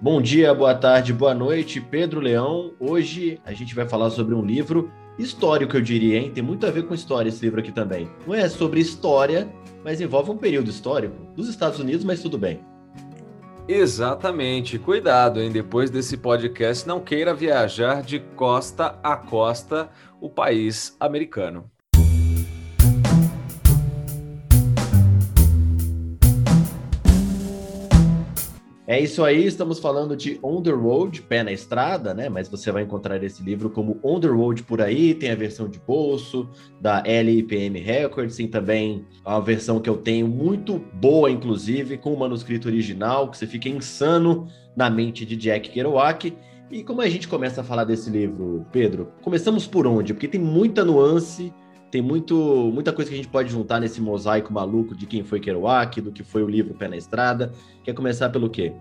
Bom 0.00 0.22
dia, 0.22 0.54
boa 0.54 0.76
tarde, 0.76 1.12
boa 1.12 1.34
noite, 1.34 1.80
Pedro 1.80 2.20
Leão. 2.20 2.72
Hoje 2.78 3.40
a 3.44 3.52
gente 3.52 3.74
vai 3.74 3.84
falar 3.84 4.10
sobre 4.10 4.32
um 4.32 4.44
livro 4.44 4.92
histórico, 5.18 5.76
eu 5.76 5.80
diria, 5.80 6.18
hein? 6.20 6.30
Tem 6.30 6.40
muito 6.40 6.64
a 6.64 6.70
ver 6.70 6.86
com 6.86 6.94
história 6.94 7.28
esse 7.28 7.44
livro 7.44 7.58
aqui 7.58 7.72
também. 7.72 8.08
Não 8.24 8.32
é 8.32 8.48
sobre 8.48 8.78
história, 8.78 9.52
mas 9.82 10.00
envolve 10.00 10.30
um 10.30 10.36
período 10.36 10.70
histórico 10.70 11.16
dos 11.34 11.48
Estados 11.48 11.80
Unidos, 11.80 12.04
mas 12.04 12.22
tudo 12.22 12.38
bem. 12.38 12.60
Exatamente. 13.66 14.78
Cuidado, 14.78 15.40
hein? 15.40 15.50
Depois 15.50 15.90
desse 15.90 16.16
podcast, 16.16 16.86
não 16.86 17.00
queira 17.00 17.34
viajar 17.34 18.00
de 18.00 18.20
costa 18.20 19.00
a 19.02 19.16
costa 19.16 19.90
o 20.20 20.30
país 20.30 20.96
americano. 21.00 21.68
É 28.90 28.98
isso 28.98 29.22
aí, 29.22 29.44
estamos 29.44 29.78
falando 29.78 30.16
de 30.16 30.40
Road, 30.42 31.20
Pé 31.20 31.42
na 31.42 31.52
Estrada, 31.52 32.14
né? 32.14 32.30
Mas 32.30 32.48
você 32.48 32.72
vai 32.72 32.84
encontrar 32.84 33.22
esse 33.22 33.42
livro 33.42 33.68
como 33.68 34.00
Road 34.02 34.62
por 34.62 34.80
aí, 34.80 35.12
tem 35.12 35.30
a 35.30 35.34
versão 35.34 35.68
de 35.68 35.78
bolso 35.78 36.48
da 36.80 37.02
LIPM 37.02 37.78
Records, 37.80 38.36
tem 38.36 38.48
também 38.48 39.04
a 39.22 39.38
versão 39.40 39.78
que 39.78 39.90
eu 39.90 39.98
tenho 39.98 40.26
muito 40.26 40.78
boa, 40.94 41.30
inclusive, 41.30 41.98
com 41.98 42.14
o 42.14 42.18
manuscrito 42.18 42.66
original, 42.66 43.30
que 43.30 43.36
você 43.36 43.46
fica 43.46 43.68
insano 43.68 44.48
na 44.74 44.88
mente 44.88 45.26
de 45.26 45.36
Jack 45.36 45.68
Kerouac. 45.68 46.34
E 46.70 46.82
como 46.82 47.02
a 47.02 47.08
gente 47.10 47.28
começa 47.28 47.60
a 47.60 47.64
falar 47.64 47.84
desse 47.84 48.08
livro, 48.08 48.64
Pedro? 48.72 49.12
Começamos 49.20 49.66
por 49.66 49.86
onde? 49.86 50.14
Porque 50.14 50.28
tem 50.28 50.40
muita 50.40 50.82
nuance, 50.82 51.52
tem 51.90 52.02
muito, 52.02 52.36
muita 52.72 52.92
coisa 52.92 53.10
que 53.10 53.14
a 53.14 53.16
gente 53.16 53.30
pode 53.30 53.50
juntar 53.50 53.80
nesse 53.80 54.00
mosaico 54.00 54.52
maluco 54.52 54.94
de 54.94 55.06
quem 55.06 55.24
foi 55.24 55.40
Kerouac, 55.40 56.00
do 56.00 56.12
que 56.12 56.22
foi 56.22 56.42
o 56.42 56.48
livro 56.48 56.74
Pé 56.74 56.88
na 56.88 56.96
Estrada. 56.96 57.52
Quer 57.82 57.94
começar 57.94 58.28
pelo 58.28 58.50
quê? 58.50 58.74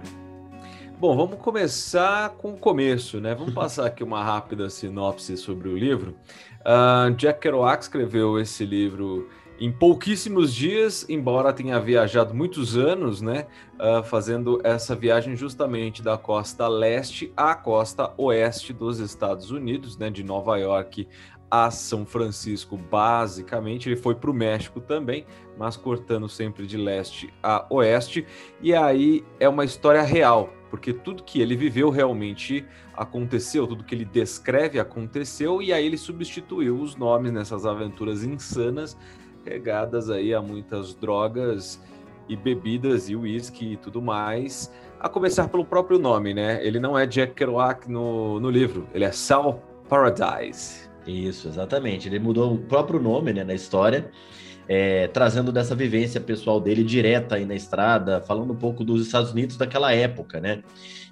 Bom, 0.99 1.15
vamos 1.15 1.37
começar 1.37 2.31
com 2.31 2.53
o 2.53 2.57
começo, 2.57 3.21
né? 3.21 3.35
Vamos 3.35 3.53
passar 3.53 3.85
aqui 3.85 4.03
uma 4.03 4.23
rápida 4.23 4.69
sinopse 4.69 5.37
sobre 5.37 5.69
o 5.69 5.77
livro. 5.77 6.15
Uh, 6.61 7.11
Jack 7.11 7.39
Kerouac 7.39 7.83
escreveu 7.83 8.39
esse 8.39 8.65
livro 8.65 9.29
em 9.59 9.71
pouquíssimos 9.71 10.53
dias, 10.53 11.05
embora 11.07 11.53
tenha 11.53 11.79
viajado 11.79 12.33
muitos 12.33 12.75
anos, 12.75 13.21
né? 13.21 13.47
Uh, 13.75 14.03
fazendo 14.03 14.59
essa 14.63 14.95
viagem 14.95 15.35
justamente 15.35 16.01
da 16.01 16.17
costa 16.17 16.67
leste 16.67 17.31
à 17.37 17.55
costa 17.55 18.11
oeste 18.17 18.73
dos 18.73 18.99
Estados 18.99 19.51
Unidos, 19.51 19.97
né? 19.97 20.09
De 20.09 20.23
Nova 20.23 20.57
York 20.57 21.07
a 21.49 21.71
São 21.71 22.05
Francisco, 22.05 22.77
basicamente. 22.77 23.89
Ele 23.89 23.95
foi 23.95 24.15
para 24.15 24.29
o 24.29 24.33
México 24.33 24.79
também, 24.79 25.25
mas 25.57 25.77
cortando 25.77 26.27
sempre 26.27 26.67
de 26.67 26.77
leste 26.77 27.33
a 27.41 27.65
oeste. 27.69 28.25
E 28.61 28.73
aí 28.73 29.23
é 29.39 29.47
uma 29.47 29.65
história 29.65 30.01
real, 30.01 30.53
porque 30.69 30.93
tudo 30.93 31.23
que 31.23 31.41
ele 31.41 31.55
viveu 31.55 31.89
realmente 31.89 32.65
aconteceu, 32.95 33.65
tudo 33.65 33.83
que 33.83 33.95
ele 33.95 34.05
descreve 34.05 34.79
aconteceu, 34.79 35.61
e 35.61 35.71
aí 35.71 35.85
ele 35.85 35.97
substituiu 35.97 36.79
os 36.79 36.95
nomes 36.95 37.31
nessas 37.31 37.65
aventuras 37.65 38.23
insanas, 38.23 38.97
regadas 39.45 40.09
aí 40.09 40.33
a 40.33 40.41
muitas 40.41 40.93
drogas 40.93 41.81
e 42.27 42.35
bebidas 42.35 43.09
e 43.09 43.15
uísque 43.15 43.73
e 43.73 43.77
tudo 43.77 44.01
mais. 44.01 44.71
A 44.99 45.07
começar 45.07 45.47
pelo 45.47 45.63
próprio 45.63 45.97
nome, 45.97 46.33
né? 46.33 46.59
Ele 46.65 46.79
não 46.79 46.97
é 46.97 47.05
Jack 47.05 47.33
Kerouac 47.33 47.89
no, 47.89 48.39
no 48.39 48.49
livro, 48.49 48.87
ele 48.93 49.05
é 49.05 49.11
Sal 49.11 49.63
Paradise. 49.87 50.86
Isso, 51.07 51.47
exatamente. 51.47 52.07
Ele 52.07 52.19
mudou 52.19 52.53
o 52.53 52.57
próprio 52.57 52.99
nome 52.99 53.31
né, 53.31 53.43
na 53.43 53.53
história, 53.53 54.11
é, 54.67 55.07
trazendo 55.07 55.51
dessa 55.51 55.73
vivência 55.73 56.19
pessoal 56.19 56.59
dele 56.59 56.83
direta 56.83 57.35
aí 57.35 57.45
na 57.45 57.55
estrada, 57.55 58.21
falando 58.21 58.51
um 58.51 58.57
pouco 58.57 58.83
dos 58.83 59.05
Estados 59.05 59.31
Unidos 59.31 59.55
daquela 59.55 59.93
época, 59.93 60.41
né? 60.41 60.61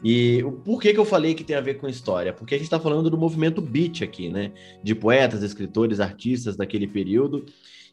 E 0.04 0.44
por 0.66 0.82
que, 0.82 0.94
que 0.94 1.00
eu 1.00 1.06
falei 1.06 1.34
que 1.34 1.44
tem 1.44 1.56
a 1.56 1.62
ver 1.62 1.76
com 1.76 1.88
história? 1.88 2.34
Porque 2.34 2.56
a 2.56 2.58
gente 2.58 2.66
está 2.66 2.80
falando 2.80 3.10
do 3.10 3.18
movimento 3.18 3.62
beat 3.62 4.02
aqui, 4.02 4.30
né? 4.30 4.52
De 4.84 4.94
poetas, 4.94 5.42
escritores, 5.42 6.02
artistas 6.02 6.58
daquele 6.58 6.86
período 6.86 7.46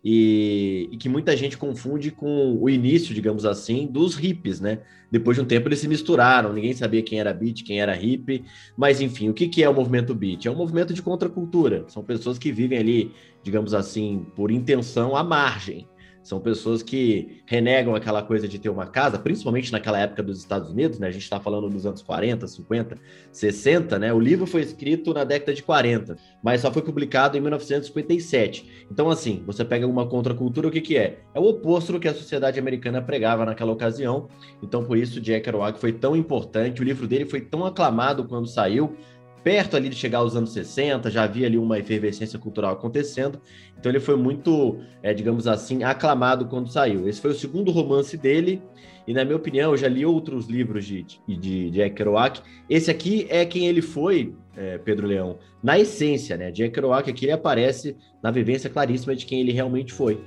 e, 0.05 0.89
e, 0.91 0.97
que 0.97 1.09
muita 1.09 1.37
gente 1.37 1.57
confunde 1.57 2.11
com 2.11 2.59
o 2.61 2.69
início, 2.69 3.15
digamos 3.15 3.45
assim, 3.45 3.87
dos 3.87 4.17
hippies, 4.17 4.61
né? 4.61 4.81
Depois 5.11 5.37
de 5.37 5.43
um 5.43 5.47
tempo 5.47 5.69
eles 5.69 5.79
se 5.79 5.87
misturaram, 5.87 6.53
ninguém 6.53 6.73
sabia 6.73 7.03
quem 7.03 7.21
era 7.21 7.33
beat, 7.33 7.63
quem 7.63 7.81
era 7.81 7.95
hippie, 7.95 8.45
mas 8.77 9.01
enfim, 9.01 9.29
o 9.29 9.35
que, 9.35 9.47
que 9.47 9.62
é 9.62 9.69
o 9.69 9.75
movimento 9.75 10.15
beat? 10.15 10.47
É 10.47 10.51
um 10.51 10.57
movimento 10.57 10.93
de 10.93 11.03
contracultura, 11.03 11.85
são 11.89 12.03
pessoas 12.03 12.39
que 12.39 12.51
vivem 12.51 12.79
ali, 12.79 13.12
digamos 13.43 13.75
assim, 13.75 14.27
por 14.35 14.51
intenção 14.51 15.15
à 15.15 15.23
margem, 15.23 15.87
são 16.22 16.41
pessoas 16.41 16.83
que 16.83 17.43
renegam 17.47 17.94
aquela 17.94 18.22
coisa 18.22 18.47
de 18.47 18.59
ter 18.59 18.69
uma 18.69 18.87
casa, 18.87 19.19
principalmente 19.19 19.72
naquela 19.72 19.99
época 19.99 20.22
dos 20.22 20.38
Estados 20.38 20.71
Unidos, 20.71 20.99
né? 20.99 21.09
A 21.09 21.10
gente 21.10 21.22
está 21.22 21.41
falando 21.41 21.69
dos 21.69 21.84
anos 21.84 22.03
40, 22.03 22.47
50, 22.47 22.97
60, 23.33 23.99
né? 23.99 24.12
O 24.12 24.21
livro 24.21 24.47
foi 24.47 24.61
escrito 24.61 25.12
na 25.12 25.25
década 25.25 25.53
de 25.53 25.62
40, 25.62 26.16
mas 26.43 26.61
só 26.61 26.72
foi 26.72 26.82
publicado 26.82 27.37
em 27.37 27.41
1957. 27.41 28.87
Então, 28.91 29.11
assim, 29.11 29.43
você 29.47 29.65
pega 29.65 29.87
uma 29.87 30.06
contracultura, 30.06 30.69
o 30.69 30.71
que, 30.71 30.81
que 30.81 30.97
é? 30.97 31.21
É 31.34 31.41
o 31.41 31.44
oposto 31.44 31.93
do 31.93 32.00
que 32.00 32.09
a 32.09 32.15
sociedade 32.15 32.59
americana 32.59 33.03
pregava 33.03 33.44
naquela 33.44 33.72
ocasião. 33.72 34.28
Então, 34.62 34.84
por 34.84 34.97
isso, 34.97 35.21
Jack 35.21 35.44
Kerouac 35.44 35.78
foi 35.78 35.93
tão 35.93 36.15
importante, 36.15 36.81
o 36.81 36.84
livro 36.84 37.06
dele 37.06 37.25
foi 37.25 37.41
tão 37.41 37.66
aclamado 37.66 38.25
quando 38.25 38.47
saiu, 38.47 38.97
perto 39.43 39.77
ali 39.77 39.89
de 39.89 39.97
chegar 39.97 40.19
aos 40.19 40.37
anos 40.37 40.53
60, 40.53 41.11
já 41.11 41.25
havia 41.25 41.47
ali 41.47 41.59
uma 41.59 41.79
efervescência 41.79 42.39
cultural 42.39 42.73
acontecendo, 42.73 43.41
então 43.79 43.91
ele 43.91 44.01
foi 44.01 44.17
muito, 44.17 44.79
é, 45.03 45.13
digamos 45.13 45.47
assim, 45.47 45.83
aclamado 45.83 46.47
quando 46.47 46.71
saiu. 46.71 47.09
Esse 47.09 47.21
foi 47.21 47.33
o 47.33 47.35
segundo 47.35 47.71
romance 47.71 48.17
dele, 48.17 48.63
e 49.07 49.13
na 49.13 49.25
minha 49.25 49.37
opinião, 49.37 49.73
eu 49.73 49.77
já 49.77 49.89
li 49.89 50.07
outros 50.07 50.47
livros 50.47 50.85
de, 50.85 51.03
de, 51.03 51.37
de 51.37 51.71
Jack 51.71 51.97
Kerouac, 51.97 52.41
esse 52.71 52.91
aqui 52.91 53.27
é 53.29 53.45
quem 53.45 53.67
ele 53.67 53.83
foi, 53.83 54.35
é, 54.57 54.79
Pedro 54.79 55.07
Leão, 55.07 55.39
na 55.63 55.79
essência, 55.79 56.37
né? 56.37 56.51
Jack 56.51 56.71
Kerouac 56.71 57.11
aqui 57.11 57.25
ele 57.25 57.33
aparece 57.33 57.97
na 58.23 58.31
vivência 58.31 58.71
claríssima 58.71 59.17
de 59.17 59.27
quem 59.27 59.41
ele 59.41 59.53
realmente 59.53 59.93
foi. 59.93 60.21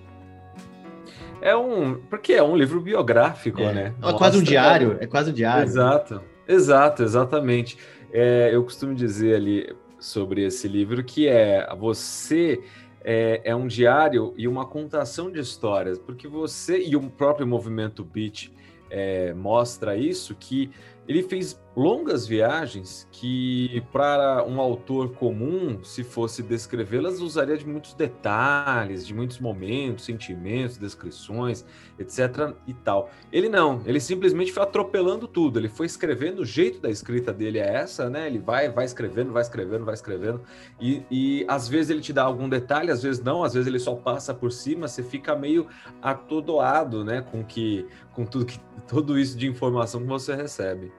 É 1.41 1.55
um. 1.55 1.95
Porque 2.09 2.33
é 2.33 2.43
um 2.43 2.55
livro 2.55 2.81
biográfico, 2.81 3.61
é. 3.61 3.73
né? 3.73 3.93
É 4.01 4.13
quase 4.13 4.39
um 4.39 4.43
diário, 4.43 4.97
é 4.99 5.05
quase 5.05 5.29
um 5.29 5.33
diário. 5.33 5.63
Exato, 5.63 6.21
exato, 6.47 7.03
exatamente. 7.03 7.77
É, 8.17 8.49
eu 8.53 8.63
costumo 8.63 8.95
dizer 8.95 9.35
ali 9.35 9.75
sobre 9.99 10.45
esse 10.45 10.69
livro 10.69 11.03
que 11.03 11.27
é 11.27 11.67
você 11.75 12.63
é, 13.03 13.41
é, 13.43 13.53
um 13.53 13.67
diário 13.67 14.33
e 14.37 14.47
uma 14.47 14.65
contação 14.65 15.29
de 15.29 15.41
histórias, 15.41 15.99
porque 15.99 16.25
você 16.25 16.81
e 16.81 16.95
o 16.95 17.09
próprio 17.09 17.45
movimento 17.45 18.05
Beat 18.05 18.53
é, 18.89 19.33
mostra 19.33 19.97
isso 19.97 20.33
que 20.33 20.71
ele 21.05 21.23
fez 21.23 21.61
longas 21.75 22.25
viagens 22.25 23.07
que, 23.11 23.83
para 23.91 24.45
um 24.45 24.61
autor 24.61 25.11
comum, 25.11 25.83
se 25.83 26.03
fosse 26.03 26.41
descrevê-las, 26.41 27.19
usaria 27.19 27.57
de 27.57 27.67
muitos 27.67 27.93
detalhes, 27.93 29.05
de 29.05 29.13
muitos 29.13 29.39
momentos, 29.39 30.05
sentimentos, 30.05 30.77
descrições, 30.77 31.65
etc. 31.99 32.53
e 32.65 32.73
tal. 32.73 33.09
Ele 33.31 33.49
não, 33.49 33.81
ele 33.85 33.99
simplesmente 33.99 34.53
foi 34.53 34.63
atropelando 34.63 35.27
tudo, 35.27 35.59
ele 35.59 35.67
foi 35.67 35.85
escrevendo, 35.85 36.39
o 36.43 36.45
jeito 36.45 36.79
da 36.79 36.89
escrita 36.89 37.33
dele 37.33 37.59
é 37.59 37.75
essa, 37.75 38.09
né? 38.09 38.27
Ele 38.27 38.39
vai, 38.39 38.69
vai 38.69 38.85
escrevendo, 38.85 39.33
vai 39.33 39.41
escrevendo, 39.41 39.83
vai 39.83 39.93
escrevendo, 39.93 40.41
e, 40.79 41.03
e 41.11 41.45
às 41.47 41.67
vezes 41.67 41.89
ele 41.89 42.01
te 42.01 42.13
dá 42.13 42.23
algum 42.23 42.47
detalhe, 42.47 42.89
às 42.89 43.03
vezes 43.03 43.21
não, 43.21 43.43
às 43.43 43.53
vezes 43.53 43.67
ele 43.67 43.79
só 43.79 43.95
passa 43.95 44.33
por 44.33 44.51
cima, 44.51 44.87
você 44.87 45.03
fica 45.03 45.35
meio 45.35 45.67
atordoado, 46.01 47.03
né? 47.03 47.21
Com 47.21 47.43
que, 47.43 47.85
com 48.13 48.25
tudo 48.25 48.45
que, 48.45 48.59
tudo 48.87 49.19
isso 49.19 49.37
de 49.37 49.47
informação 49.47 49.99
que 49.99 50.07
você 50.07 50.33
recebe. 50.33 50.91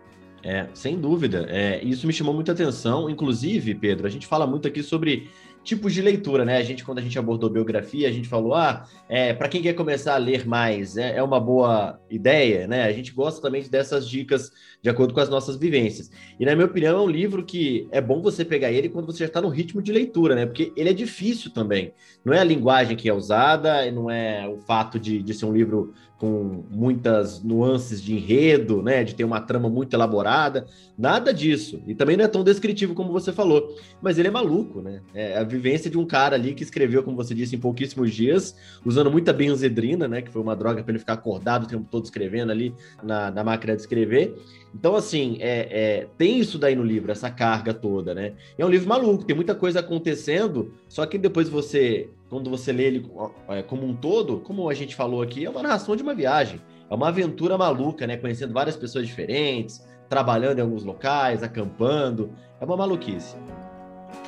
É, 0.48 0.68
sem 0.74 0.96
dúvida. 0.96 1.44
É, 1.48 1.82
isso 1.82 2.06
me 2.06 2.12
chamou 2.12 2.32
muita 2.32 2.52
atenção. 2.52 3.10
Inclusive, 3.10 3.74
Pedro, 3.74 4.06
a 4.06 4.10
gente 4.10 4.28
fala 4.28 4.46
muito 4.46 4.68
aqui 4.68 4.80
sobre 4.80 5.28
tipos 5.64 5.92
de 5.92 6.00
leitura, 6.00 6.44
né? 6.44 6.58
A 6.58 6.62
gente, 6.62 6.84
quando 6.84 6.98
a 6.98 7.02
gente 7.02 7.18
abordou 7.18 7.50
biografia, 7.50 8.08
a 8.08 8.12
gente 8.12 8.28
falou, 8.28 8.54
ah, 8.54 8.86
é, 9.08 9.34
para 9.34 9.48
quem 9.48 9.60
quer 9.60 9.72
começar 9.72 10.14
a 10.14 10.18
ler 10.18 10.46
mais, 10.46 10.96
é, 10.96 11.16
é, 11.16 11.22
uma 11.24 11.40
boa 11.40 11.98
ideia, 12.08 12.68
né? 12.68 12.84
A 12.84 12.92
gente 12.92 13.12
gosta 13.12 13.42
também 13.42 13.60
dessas 13.68 14.08
dicas 14.08 14.52
de 14.80 14.88
acordo 14.88 15.12
com 15.12 15.18
as 15.18 15.28
nossas 15.28 15.56
vivências. 15.56 16.12
E, 16.38 16.44
na 16.44 16.54
minha 16.54 16.68
opinião, 16.68 16.96
é 16.96 17.02
um 17.02 17.10
livro 17.10 17.44
que 17.44 17.88
é 17.90 18.00
bom 18.00 18.22
você 18.22 18.44
pegar 18.44 18.70
ele 18.70 18.88
quando 18.88 19.06
você 19.06 19.18
já 19.18 19.26
está 19.26 19.42
no 19.42 19.48
ritmo 19.48 19.82
de 19.82 19.90
leitura, 19.90 20.36
né? 20.36 20.46
Porque 20.46 20.72
ele 20.76 20.90
é 20.90 20.94
difícil 20.94 21.52
também. 21.52 21.92
Não 22.24 22.32
é 22.32 22.38
a 22.38 22.44
linguagem 22.44 22.96
que 22.96 23.08
é 23.08 23.12
usada, 23.12 23.90
não 23.90 24.08
é 24.08 24.48
o 24.48 24.58
fato 24.58 25.00
de, 25.00 25.20
de 25.20 25.34
ser 25.34 25.46
um 25.46 25.52
livro 25.52 25.92
com 26.18 26.64
muitas 26.70 27.42
nuances 27.42 28.02
de 28.02 28.14
enredo, 28.14 28.82
né, 28.82 29.04
de 29.04 29.14
ter 29.14 29.24
uma 29.24 29.40
trama 29.40 29.68
muito 29.68 29.94
elaborada, 29.94 30.66
nada 30.96 31.32
disso. 31.32 31.82
E 31.86 31.94
também 31.94 32.16
não 32.16 32.24
é 32.24 32.28
tão 32.28 32.42
descritivo 32.42 32.94
como 32.94 33.12
você 33.12 33.32
falou, 33.32 33.76
mas 34.00 34.18
ele 34.18 34.28
é 34.28 34.30
maluco, 34.30 34.80
né? 34.80 35.02
É 35.14 35.36
a 35.36 35.44
vivência 35.44 35.90
de 35.90 35.98
um 35.98 36.06
cara 36.06 36.34
ali 36.34 36.54
que 36.54 36.62
escreveu, 36.62 37.02
como 37.02 37.16
você 37.16 37.34
disse, 37.34 37.54
em 37.54 37.58
pouquíssimos 37.58 38.14
dias, 38.14 38.56
usando 38.84 39.10
muita 39.10 39.32
benzedrina, 39.32 40.08
né, 40.08 40.22
que 40.22 40.30
foi 40.30 40.40
uma 40.40 40.56
droga 40.56 40.82
para 40.82 40.92
ele 40.92 40.98
ficar 40.98 41.14
acordado 41.14 41.64
o 41.64 41.68
tempo 41.68 41.86
todo 41.90 42.04
escrevendo 42.04 42.50
ali 42.50 42.74
na, 43.02 43.30
na 43.30 43.44
máquina 43.44 43.74
de 43.74 43.82
escrever. 43.82 44.34
Então, 44.74 44.94
assim, 44.94 45.38
é, 45.40 45.68
é, 45.70 46.06
tem 46.18 46.38
isso 46.38 46.58
daí 46.58 46.74
no 46.74 46.82
livro, 46.82 47.10
essa 47.10 47.30
carga 47.30 47.72
toda, 47.72 48.14
né? 48.14 48.34
é 48.58 48.64
um 48.64 48.68
livro 48.68 48.88
maluco, 48.88 49.24
tem 49.24 49.34
muita 49.34 49.54
coisa 49.54 49.80
acontecendo, 49.80 50.72
só 50.88 51.06
que 51.06 51.16
depois 51.16 51.48
você, 51.48 52.10
quando 52.28 52.50
você 52.50 52.72
lê 52.72 52.84
ele 52.84 53.10
é, 53.48 53.62
como 53.62 53.86
um 53.86 53.94
todo, 53.94 54.38
como 54.40 54.68
a 54.68 54.74
gente 54.74 54.94
falou 54.94 55.22
aqui, 55.22 55.44
é 55.44 55.50
uma 55.50 55.62
narração 55.62 55.94
de 55.94 56.02
uma 56.02 56.14
viagem. 56.14 56.60
É 56.90 56.94
uma 56.94 57.08
aventura 57.08 57.56
maluca, 57.56 58.06
né? 58.06 58.16
Conhecendo 58.16 58.52
várias 58.52 58.76
pessoas 58.76 59.06
diferentes, 59.06 59.84
trabalhando 60.08 60.58
em 60.58 60.62
alguns 60.62 60.84
locais, 60.84 61.42
acampando. 61.42 62.30
É 62.60 62.64
uma 62.64 62.76
maluquice. 62.76 63.36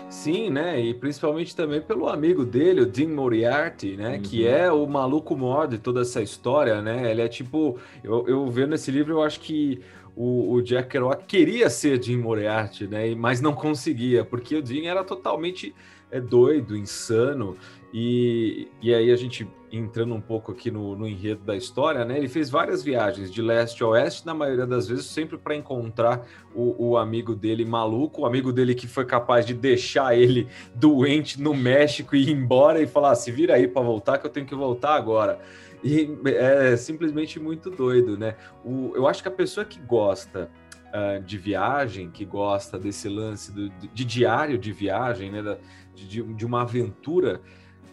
Sim, 0.09 0.51
né? 0.51 0.81
E 0.81 0.95
principalmente 0.95 1.55
também 1.55 1.81
pelo 1.81 2.09
amigo 2.09 2.45
dele, 2.45 2.81
o 2.81 2.87
Dean 2.87 3.09
Moriarty, 3.09 3.97
né? 3.97 4.17
Uhum. 4.17 4.23
Que 4.23 4.47
é 4.47 4.71
o 4.73 4.87
maluco 4.87 5.37
maior 5.37 5.69
de 5.69 5.79
toda 5.79 6.01
essa 6.01 6.23
história, 6.23 6.81
né? 6.81 7.11
Ele 7.11 7.23
é 7.23 7.29
tipo. 7.29 7.79
Eu, 8.03 8.27
eu 8.27 8.47
vendo 8.51 8.75
esse 8.75 8.91
livro, 8.91 9.15
eu 9.15 9.23
acho 9.23 9.41
que 9.41 9.81
o, 10.17 10.55
o 10.55 10.63
Jack 10.63 10.89
Kerouac 10.89 11.25
queria 11.27 11.69
ser 11.71 11.99
Dean 11.99 12.19
Moriarty, 12.19 12.87
né? 12.87 13.15
Mas 13.15 13.41
não 13.41 13.53
conseguia, 13.53 14.25
porque 14.25 14.57
o 14.57 14.63
Dean 14.63 14.91
era 14.91 15.05
totalmente 15.05 15.75
é, 16.11 16.21
doido, 16.21 16.77
insano. 16.77 17.57
E, 17.93 18.69
e 18.83 18.93
aí 18.93 19.11
a 19.11 19.17
gente 19.17 19.49
entrando 19.73 20.15
um 20.15 20.21
pouco 20.21 20.53
aqui 20.53 20.71
no, 20.71 20.97
no, 20.97 21.07
enredo 21.07 21.43
da 21.45 21.57
história, 21.57 22.05
né? 22.05 22.17
Ele 22.17 22.29
fez 22.29 22.51
várias 22.51 22.83
viagens 22.83 23.31
de 23.31 23.43
leste 23.43 23.83
a 23.83 23.87
oeste, 23.87 24.27
na 24.27 24.35
maioria 24.35 24.67
das 24.67 24.89
vezes 24.89 25.07
sempre 25.07 25.37
para 25.37 25.55
encontrar 25.55 26.27
o, 26.55 26.91
o, 26.91 26.97
amigo 26.97 27.35
dele 27.35 27.65
maluco, 27.65 28.23
o 28.23 28.27
amigo 28.27 28.53
dele 28.53 28.75
que 28.75 28.87
foi 28.87 29.05
capaz 29.05 29.45
de 29.47 29.55
deixar 29.55 30.17
ele 30.17 30.49
doente 30.75 31.41
no 31.41 31.55
México 31.55 32.17
e 32.17 32.29
ir 32.29 32.31
embora 32.31 32.81
e 32.81 32.87
falar: 32.87 33.13
ah, 33.13 33.15
se 33.15 33.31
vira 33.31 33.55
aí 33.55 33.69
para 33.69 33.83
voltar, 33.83 34.19
que 34.19 34.27
eu 34.27 34.31
tenho 34.31 34.47
que 34.47 34.55
voltar 34.55 34.95
agora. 34.95 35.39
E 35.83 36.11
é 36.27 36.77
simplesmente 36.77 37.39
muito 37.39 37.71
doido, 37.71 38.19
né? 38.19 38.37
O, 38.65 38.93
eu 38.97 39.07
acho 39.07 39.23
que 39.23 39.29
a 39.29 39.33
pessoa 39.33 39.65
que 39.65 39.79
gosta 39.79 40.51
uh, 40.89 41.23
de 41.23 41.39
viagem, 41.39 42.11
que 42.11 42.25
gosta 42.25 42.79
desse 42.79 43.09
lance 43.09 43.53
do, 43.53 43.69
de 43.71 44.05
diário 44.05 44.59
de 44.59 44.73
viagem, 44.73 45.31
né? 45.31 45.43
Da, 45.43 45.57
de, 45.95 46.23
de 46.23 46.47
uma 46.47 46.63
aventura 46.63 47.41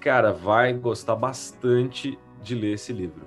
cara, 0.05 0.31
vai 0.31 0.71
gostar 0.71 1.15
bastante 1.15 2.15
de 2.43 2.53
ler 2.53 2.73
esse 2.73 2.93
livro. 2.93 3.25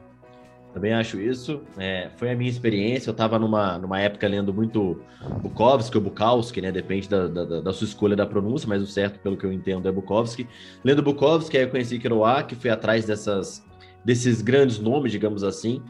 Também 0.73 0.93
acho 0.93 1.21
isso. 1.21 1.61
É, 1.77 2.09
foi 2.17 2.31
a 2.31 2.37
minha 2.37 2.49
experiência. 2.49 3.11
Eu 3.11 3.13
estava 3.13 3.37
numa, 3.37 3.77
numa 3.79 3.99
época 3.99 4.29
lendo 4.29 4.55
muito 4.55 5.03
Bukowski 5.43 5.97
ou 5.97 6.03
Bukowski, 6.05 6.61
né? 6.61 6.71
Depende 6.71 7.09
da, 7.09 7.27
da, 7.27 7.61
da, 7.63 7.73
sua 7.73 7.85
escolha 7.85 8.15
da 8.15 8.25
pronúncia, 8.25 8.69
mas 8.69 8.81
o 8.81 8.87
certo, 8.87 9.19
pelo 9.19 9.37
que 9.37 9.45
eu 9.45 9.53
entendo, 9.53 9.89
é 9.89 9.93
Bukowski. 9.93 10.47
Lendo 10.85 11.03
Bukowski, 11.03 11.57
aí 11.57 11.65
eu 11.65 11.69
conheci 11.69 11.99
Kerouac, 11.99 12.55
fui 12.55 12.71
atrás 12.71 13.07
dessas, 13.07 13.67
desses 14.05 14.41
grandes 14.41 14.79
nomes, 14.79 15.11
digamos 15.11 15.43
assim. 15.43 15.83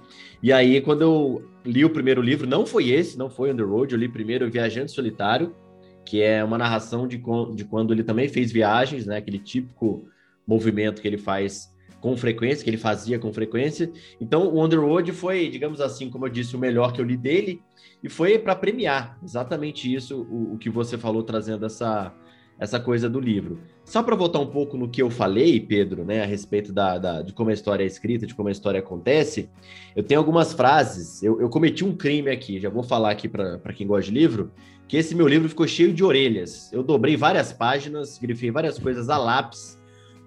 E 0.42 0.50
aí, 0.54 0.80
quando 0.80 1.02
eu 1.02 1.50
li 1.66 1.84
o 1.84 1.90
primeiro 1.90 2.22
livro, 2.22 2.46
não 2.46 2.64
foi 2.64 2.88
esse, 2.88 3.18
não 3.18 3.28
foi 3.28 3.54
the 3.54 3.62
Road, 3.62 3.92
eu 3.92 4.00
li 4.00 4.08
primeiro 4.08 4.50
Viajante 4.50 4.90
Solitário, 4.92 5.54
que 6.06 6.22
é 6.22 6.42
uma 6.42 6.56
narração 6.56 7.06
de, 7.06 7.22
de 7.54 7.64
quando 7.66 7.92
ele 7.92 8.02
também 8.02 8.26
fez 8.26 8.50
viagens, 8.50 9.04
né? 9.04 9.18
Aquele 9.18 9.38
típico 9.38 10.08
movimento 10.48 11.02
que 11.02 11.06
ele 11.06 11.18
faz 11.18 11.70
com 12.00 12.16
frequência, 12.16 12.64
que 12.64 12.70
ele 12.70 12.78
fazia 12.78 13.18
com 13.18 13.32
frequência. 13.32 13.92
Então, 14.20 14.48
o 14.48 14.64
Underwood 14.64 15.12
foi, 15.12 15.48
digamos 15.50 15.80
assim, 15.80 16.08
como 16.08 16.24
eu 16.24 16.30
disse, 16.30 16.56
o 16.56 16.58
melhor 16.58 16.92
que 16.92 17.00
eu 17.00 17.04
li 17.04 17.16
dele, 17.16 17.60
e 18.02 18.08
foi 18.08 18.38
para 18.38 18.54
premiar 18.54 19.18
exatamente 19.22 19.92
isso, 19.92 20.22
o, 20.22 20.54
o, 20.54 20.58
que 20.58 20.70
você 20.70 20.96
falou, 20.96 21.24
trazendo 21.24 21.66
essa, 21.66 22.14
essa 22.58 22.78
coisa 22.78 23.10
do 23.10 23.18
livro. 23.18 23.58
Só 23.84 24.02
para 24.02 24.14
voltar 24.14 24.38
um 24.38 24.46
pouco 24.46 24.76
no 24.78 24.88
que 24.88 25.02
eu 25.02 25.10
falei, 25.10 25.58
Pedro, 25.58 26.04
né, 26.04 26.22
a 26.22 26.26
respeito 26.26 26.72
da, 26.72 26.98
da, 26.98 27.22
de 27.22 27.32
como 27.32 27.50
a 27.50 27.52
história 27.52 27.82
é 27.82 27.86
escrita, 27.86 28.26
de 28.26 28.34
como 28.34 28.48
a 28.48 28.52
história 28.52 28.78
acontece, 28.78 29.50
eu 29.96 30.04
tenho 30.04 30.20
algumas 30.20 30.52
frases. 30.52 31.20
Eu, 31.22 31.40
eu 31.40 31.48
cometi 31.48 31.84
um 31.84 31.96
crime 31.96 32.30
aqui, 32.30 32.60
já 32.60 32.70
vou 32.70 32.84
falar 32.84 33.10
aqui 33.10 33.28
para 33.28 33.72
quem 33.74 33.86
gosta 33.86 34.04
de 34.04 34.16
livro, 34.16 34.52
que 34.86 34.96
esse 34.96 35.16
meu 35.16 35.26
livro 35.26 35.48
ficou 35.48 35.66
cheio 35.66 35.92
de 35.92 36.04
orelhas. 36.04 36.72
Eu 36.72 36.84
dobrei 36.84 37.16
várias 37.16 37.52
páginas, 37.52 38.18
grifei 38.18 38.52
várias 38.52 38.78
coisas 38.78 39.10
a 39.10 39.18
lápis 39.18 39.77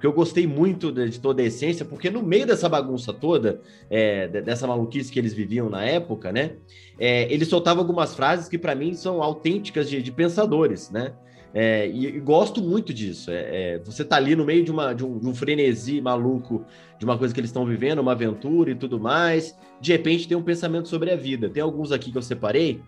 porque 0.02 0.08
eu 0.08 0.14
gostei 0.14 0.48
muito 0.48 0.92
de, 0.92 1.10
de, 1.10 1.20
toda 1.20 1.44
a 1.44 1.46
essência, 1.46 1.86
porque 1.86 2.10
no 2.10 2.24
meio 2.24 2.48
dessa 2.48 2.68
bagunça 2.68 3.14
toda, 3.14 3.62
é, 3.88 4.28
dessa 4.42 4.66
maluquice 4.66 5.12
que 5.12 5.20
eles 5.20 5.32
viviam 5.32 5.70
na 5.70 5.86
época, 5.86 6.32
né, 6.32 6.54
é, 6.98 7.32
ele 7.32 7.46
soltava 7.46 7.82
algumas 7.82 8.16
frases 8.16 8.50
que 8.50 8.58
para 8.58 8.74
mim 8.74 8.96
são 8.96 9.22
autênticas 9.22 9.88
de, 9.88 10.02
de 10.02 10.12
pensadores, 10.12 10.90
né, 10.90 11.14
é, 11.54 11.88
e, 11.88 12.08
e, 12.08 12.20
gosto 12.20 12.64
muito 12.64 12.92
disso. 12.92 13.30
É, 13.30 13.76
é, 13.76 13.80
você 13.86 14.04
tá 14.04 14.16
ali 14.16 14.36
no 14.36 14.44
meio 14.44 14.64
de, 14.64 14.72
uma, 14.72 14.92
de, 14.92 15.06
um, 15.06 15.20
de 15.20 15.28
um 15.28 15.36
frenesi 15.36 16.02
maluco, 16.02 16.66
de 16.98 17.06
uma 17.06 17.16
coisa 17.16 17.32
que 17.32 17.40
eles 17.40 17.50
estão 17.50 17.64
vivendo, 17.64 18.00
uma 18.00 18.14
aventura 18.14 18.72
e 18.72 18.76
tudo 18.76 19.00
mais, 19.00 19.56
de 19.80 19.92
repente 19.92 20.28
tem 20.28 20.36
um 20.36 20.42
pensamento 20.42 20.88
sobre 20.88 21.12
a 21.12 21.16
vida. 21.16 21.48
Tem 21.48 21.62
alguns 21.62 21.92
aqui 21.92 22.12
que 22.12 22.18
eu 22.18 22.24
separei, 22.24 22.82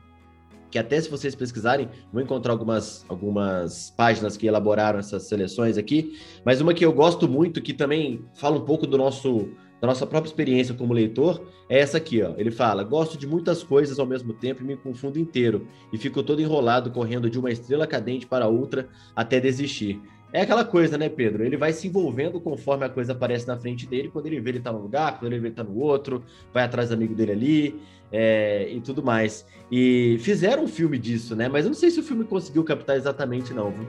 que 0.74 0.80
até 0.80 1.00
se 1.00 1.08
vocês 1.08 1.36
pesquisarem, 1.36 1.88
vão 2.12 2.24
encontrar 2.24 2.52
algumas, 2.52 3.06
algumas 3.08 3.94
páginas 3.96 4.36
que 4.36 4.48
elaboraram 4.48 4.98
essas 4.98 5.22
seleções 5.28 5.78
aqui, 5.78 6.18
mas 6.44 6.62
uma 6.62 6.74
que 6.74 6.84
eu 6.84 6.92
gosto 6.92 7.30
muito, 7.30 7.62
que 7.62 7.74
também 7.74 8.26
fala 8.34 8.58
um 8.58 8.66
pouco 8.66 8.88
do 8.88 8.98
nosso 8.98 9.52
da 9.80 9.88
nossa 9.88 10.08
própria 10.08 10.30
experiência 10.30 10.74
como 10.74 10.94
leitor, 10.94 11.46
é 11.70 11.78
essa 11.78 11.98
aqui, 11.98 12.24
ó. 12.24 12.34
Ele 12.38 12.50
fala: 12.50 12.84
"Gosto 12.84 13.18
de 13.18 13.28
muitas 13.28 13.62
coisas 13.62 14.00
ao 14.00 14.08
mesmo 14.08 14.34
tempo 14.34 14.64
e 14.64 14.66
me 14.66 14.76
confundo 14.76 15.20
inteiro 15.20 15.68
e 15.92 15.98
fico 15.98 16.24
todo 16.24 16.42
enrolado 16.42 16.90
correndo 16.90 17.30
de 17.30 17.38
uma 17.38 17.52
estrela 17.52 17.86
cadente 17.86 18.26
para 18.26 18.48
outra 18.48 18.88
até 19.16 19.40
desistir. 19.40 20.02
É 20.32 20.42
aquela 20.42 20.66
coisa, 20.66 20.98
né, 20.98 21.10
Pedro? 21.10 21.46
Ele 21.46 21.56
vai 21.56 21.72
se 21.72 21.88
envolvendo 21.88 22.42
conforme 22.42 22.84
a 22.84 22.90
coisa 22.90 23.12
aparece 23.12 23.48
na 23.48 23.56
frente 23.56 23.86
dele. 23.86 24.10
Quando 24.10 24.26
ele 24.26 24.40
vê, 24.40 24.50
ele 24.50 24.62
tá 24.62 24.72
num 24.72 24.80
lugar, 24.80 25.20
quando 25.20 25.32
ele 25.32 25.40
vê, 25.40 25.50
ele 25.50 25.56
tá 25.56 25.64
no 25.64 25.78
outro, 25.78 26.24
vai 26.52 26.64
atrás 26.64 26.90
do 26.90 26.96
amigo 26.96 27.14
dele 27.14 27.34
ali 27.34 27.80
é, 28.14 28.70
e 28.70 28.80
tudo 28.80 29.02
mais. 29.02 29.46
E 29.72 30.18
fizeram 30.20 30.66
um 30.66 30.68
filme 30.68 31.00
disso, 31.00 31.36
né? 31.36 31.50
Mas 31.50 31.66
eu 31.66 31.72
não 31.72 31.76
sei 31.76 31.90
se 31.90 32.00
o 32.00 32.04
filme 32.04 32.24
conseguiu 32.24 32.64
captar 32.64 32.96
exatamente, 32.96 33.54
não, 33.54 33.72
viu? 33.72 33.88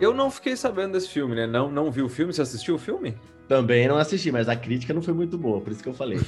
Eu 0.00 0.14
não 0.14 0.30
fiquei 0.30 0.56
sabendo 0.56 0.92
desse 0.92 1.10
filme, 1.10 1.34
né? 1.34 1.46
Não, 1.46 1.70
não 1.70 1.90
vi 1.90 2.00
o 2.00 2.08
filme. 2.08 2.32
Você 2.32 2.42
assistiu 2.42 2.76
o 2.76 2.78
filme? 2.78 3.14
Também 3.46 3.86
não 3.86 3.98
assisti, 3.98 4.32
mas 4.32 4.48
a 4.48 4.56
crítica 4.56 4.94
não 4.94 5.02
foi 5.02 5.14
muito 5.14 5.36
boa, 5.36 5.60
por 5.60 5.72
isso 5.72 5.82
que 5.82 5.88
eu 5.88 5.94
falei. 5.94 6.18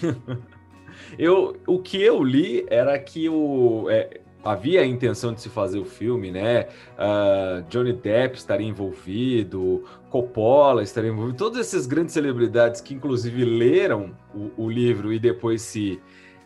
eu, 1.18 1.56
o 1.66 1.78
que 1.80 2.00
eu 2.00 2.22
li 2.22 2.66
era 2.68 2.98
que 2.98 3.28
o. 3.28 3.88
É, 3.90 4.20
havia 4.44 4.82
a 4.82 4.86
intenção 4.86 5.32
de 5.32 5.40
se 5.40 5.48
fazer 5.48 5.78
o 5.78 5.84
filme, 5.84 6.30
né? 6.30 6.68
Uh, 6.96 7.62
Johnny 7.68 7.92
Depp 7.92 8.36
estaria 8.36 8.66
envolvido, 8.66 9.84
Coppola 10.10 10.82
estaria 10.82 11.10
envolvido, 11.10 11.36
todas 11.36 11.58
essas 11.58 11.86
grandes 11.86 12.14
celebridades 12.14 12.80
que 12.80 12.94
inclusive 12.94 13.44
leram 13.44 14.16
o, 14.34 14.64
o 14.64 14.70
livro 14.70 15.12
e 15.12 15.18
depois 15.18 15.62
se, 15.62 16.00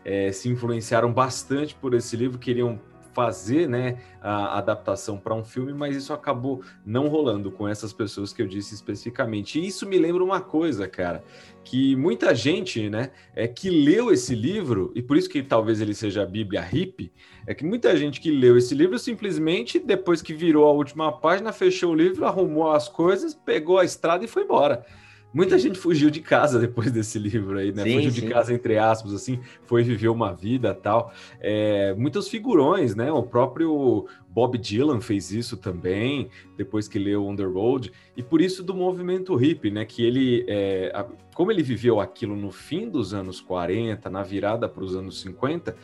é, 0.04 0.32
se 0.32 0.48
influenciaram 0.48 1.12
bastante 1.12 1.74
por 1.74 1.94
esse 1.94 2.16
livro, 2.16 2.38
queriam 2.38 2.80
fazer 3.12 3.68
né, 3.68 3.98
a 4.20 4.58
adaptação 4.58 5.18
para 5.18 5.34
um 5.34 5.44
filme, 5.44 5.72
mas 5.72 5.94
isso 5.94 6.12
acabou 6.12 6.62
não 6.84 7.08
rolando 7.08 7.50
com 7.50 7.68
essas 7.68 7.92
pessoas 7.92 8.32
que 8.32 8.42
eu 8.42 8.46
disse 8.46 8.74
especificamente. 8.74 9.60
E 9.60 9.66
isso 9.66 9.86
me 9.86 9.98
lembra 9.98 10.24
uma 10.24 10.40
coisa, 10.40 10.88
cara, 10.88 11.22
que 11.64 11.94
muita 11.94 12.34
gente, 12.34 12.88
né, 12.88 13.10
é 13.34 13.46
que 13.46 13.70
leu 13.70 14.10
esse 14.10 14.34
livro, 14.34 14.90
e 14.94 15.02
por 15.02 15.16
isso 15.16 15.28
que 15.28 15.42
talvez 15.42 15.80
ele 15.80 15.94
seja 15.94 16.22
a 16.22 16.26
Bíblia 16.26 16.62
hippie, 16.62 17.12
é 17.46 17.54
que 17.54 17.64
muita 17.64 17.96
gente 17.96 18.20
que 18.20 18.30
leu 18.30 18.56
esse 18.56 18.74
livro 18.74 18.98
simplesmente, 18.98 19.78
depois 19.78 20.22
que 20.22 20.32
virou 20.32 20.66
a 20.66 20.72
última 20.72 21.12
página, 21.12 21.52
fechou 21.52 21.92
o 21.92 21.96
livro, 21.96 22.24
arrumou 22.24 22.70
as 22.70 22.88
coisas, 22.88 23.34
pegou 23.34 23.78
a 23.78 23.84
estrada 23.84 24.24
e 24.24 24.28
foi 24.28 24.44
embora. 24.44 24.84
Muita 25.32 25.58
gente 25.58 25.78
fugiu 25.78 26.10
de 26.10 26.20
casa 26.20 26.58
depois 26.58 26.90
desse 26.92 27.18
livro 27.18 27.58
aí, 27.58 27.72
né? 27.72 27.84
Sim, 27.84 27.94
fugiu 27.94 28.10
sim. 28.10 28.20
de 28.20 28.26
casa, 28.28 28.52
entre 28.52 28.76
aspas, 28.76 29.14
assim, 29.14 29.40
foi 29.64 29.82
viver 29.82 30.08
uma 30.08 30.32
vida 30.32 30.74
tal. 30.74 31.12
É, 31.40 31.94
muitos 31.94 32.28
figurões, 32.28 32.94
né? 32.94 33.10
O 33.10 33.22
próprio 33.22 34.06
Bob 34.28 34.58
Dylan 34.58 35.00
fez 35.00 35.32
isso 35.32 35.56
também, 35.56 36.28
depois 36.56 36.86
que 36.86 36.98
leu 36.98 37.26
On 37.26 37.34
the 37.34 37.44
Road, 37.44 37.92
e 38.16 38.22
por 38.22 38.40
isso 38.40 38.62
do 38.62 38.74
movimento 38.74 39.34
hippie, 39.34 39.70
né? 39.70 39.84
Que 39.84 40.04
ele, 40.04 40.44
é, 40.48 41.06
como 41.34 41.50
ele 41.50 41.62
viveu 41.62 42.00
aquilo 42.00 42.36
no 42.36 42.50
fim 42.50 42.88
dos 42.88 43.14
anos 43.14 43.40
40, 43.40 44.10
na 44.10 44.22
virada 44.22 44.68
para 44.68 44.84
os 44.84 44.94
anos 44.94 45.20
50, 45.22 45.74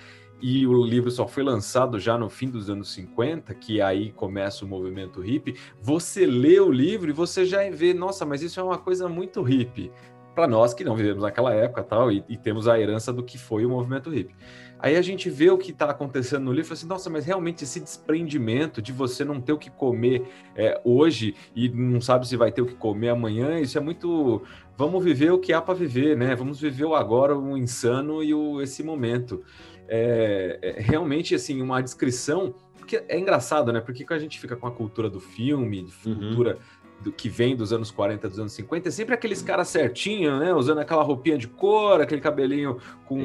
e 0.41 0.67
o 0.67 0.85
livro 0.85 1.11
só 1.11 1.27
foi 1.27 1.43
lançado 1.43 1.99
já 1.99 2.17
no 2.17 2.31
fim 2.31 2.49
dos 2.49 2.71
anos 2.71 2.93
50, 2.93 3.53
que 3.55 3.81
aí 3.81 4.13
começa 4.13 4.65
o 4.65 4.69
movimento 4.69 5.21
hippie, 5.21 5.57
você 5.83 6.27
lê 6.27 6.61
o 6.61 6.71
livro 6.71 7.11
e 7.11 7.13
você 7.13 7.45
já 7.45 7.69
vê, 7.71 7.93
nossa, 7.93 8.25
mas 8.25 8.43
isso 8.43 8.61
é 8.61 8.63
uma 8.63 8.79
coisa 8.79 9.09
muito 9.09 9.43
hippie. 9.43 9.91
Para 10.35 10.47
nós 10.47 10.73
que 10.73 10.85
não 10.85 10.95
vivemos 10.95 11.23
naquela 11.23 11.53
época 11.53 11.83
tal, 11.83 12.13
e, 12.13 12.25
e, 12.29 12.37
temos 12.37 12.69
a 12.69 12.79
herança 12.79 13.13
do 13.13 13.25
que 13.25 13.37
foi 13.37 13.67
o 13.67 13.71
movimento 13.71 14.09
hippie. 14.09 14.37
Aí 14.79 14.97
a 14.97 15.03
gente 15.03 15.29
vê 15.29 15.51
o 15.51 15.59
que 15.59 15.73
está 15.73 15.91
acontecendo 15.91 16.45
no 16.45 16.53
livro 16.53 16.71
e 16.71 16.75
assim, 16.75 16.87
nossa, 16.87 17.11
mas 17.11 17.25
realmente 17.25 17.65
esse 17.65 17.81
desprendimento 17.81 18.81
de 18.81 18.93
você 18.93 19.25
não 19.25 19.41
ter 19.41 19.53
o 19.53 19.59
que 19.59 19.71
comer 19.71 20.23
é, 20.55 20.81
hoje 20.85 21.35
e 21.57 21.69
não 21.69 22.01
sabe 22.01 22.29
se 22.29 22.37
vai 22.37 22.53
ter 22.53 22.63
o 22.63 22.67
que 22.67 22.77
comer 22.77 23.09
amanhã, 23.09 23.59
isso 23.59 23.77
é 23.77 23.81
muito. 23.81 24.41
Vamos 24.77 25.03
viver 25.03 25.33
o 25.33 25.41
que 25.41 25.53
há 25.53 25.61
para 25.61 25.75
viver, 25.75 26.17
né? 26.17 26.37
Vamos 26.37 26.61
viver 26.61 26.85
o 26.85 26.95
agora, 26.95 27.37
o 27.37 27.59
insano 27.59 28.23
e 28.23 28.33
o, 28.33 28.63
esse 28.63 28.85
momento 28.85 29.43
é, 29.89 30.59
é 30.63 30.81
realmente 30.81 31.35
assim 31.35 31.61
uma 31.61 31.83
descrição 31.83 32.55
que 32.87 32.97
é 32.97 33.19
engraçado, 33.19 33.73
né? 33.73 33.81
Porque 33.81 34.05
a 34.09 34.19
gente 34.19 34.41
fica 34.41 34.57
com 34.57 34.67
a 34.67 34.71
cultura 34.71 35.11
do 35.11 35.21
filme, 35.21 35.87
uhum. 36.07 36.15
cultura 36.15 36.59
do 37.01 37.13
que 37.13 37.29
vem 37.29 37.55
dos 37.55 37.73
anos 37.73 37.93
40, 37.93 38.29
dos 38.29 38.41
anos 38.41 38.53
50, 38.53 38.89
é 38.89 38.91
sempre 38.91 39.15
aqueles 39.15 39.41
caras 39.41 39.69
certinhos, 39.69 40.41
né? 40.41 40.53
Usando 40.53 40.79
aquela 40.79 41.03
roupinha 41.03 41.39
de 41.39 41.47
cor, 41.47 42.01
aquele 42.01 42.21
cabelinho 42.21 42.79
com, 43.07 43.21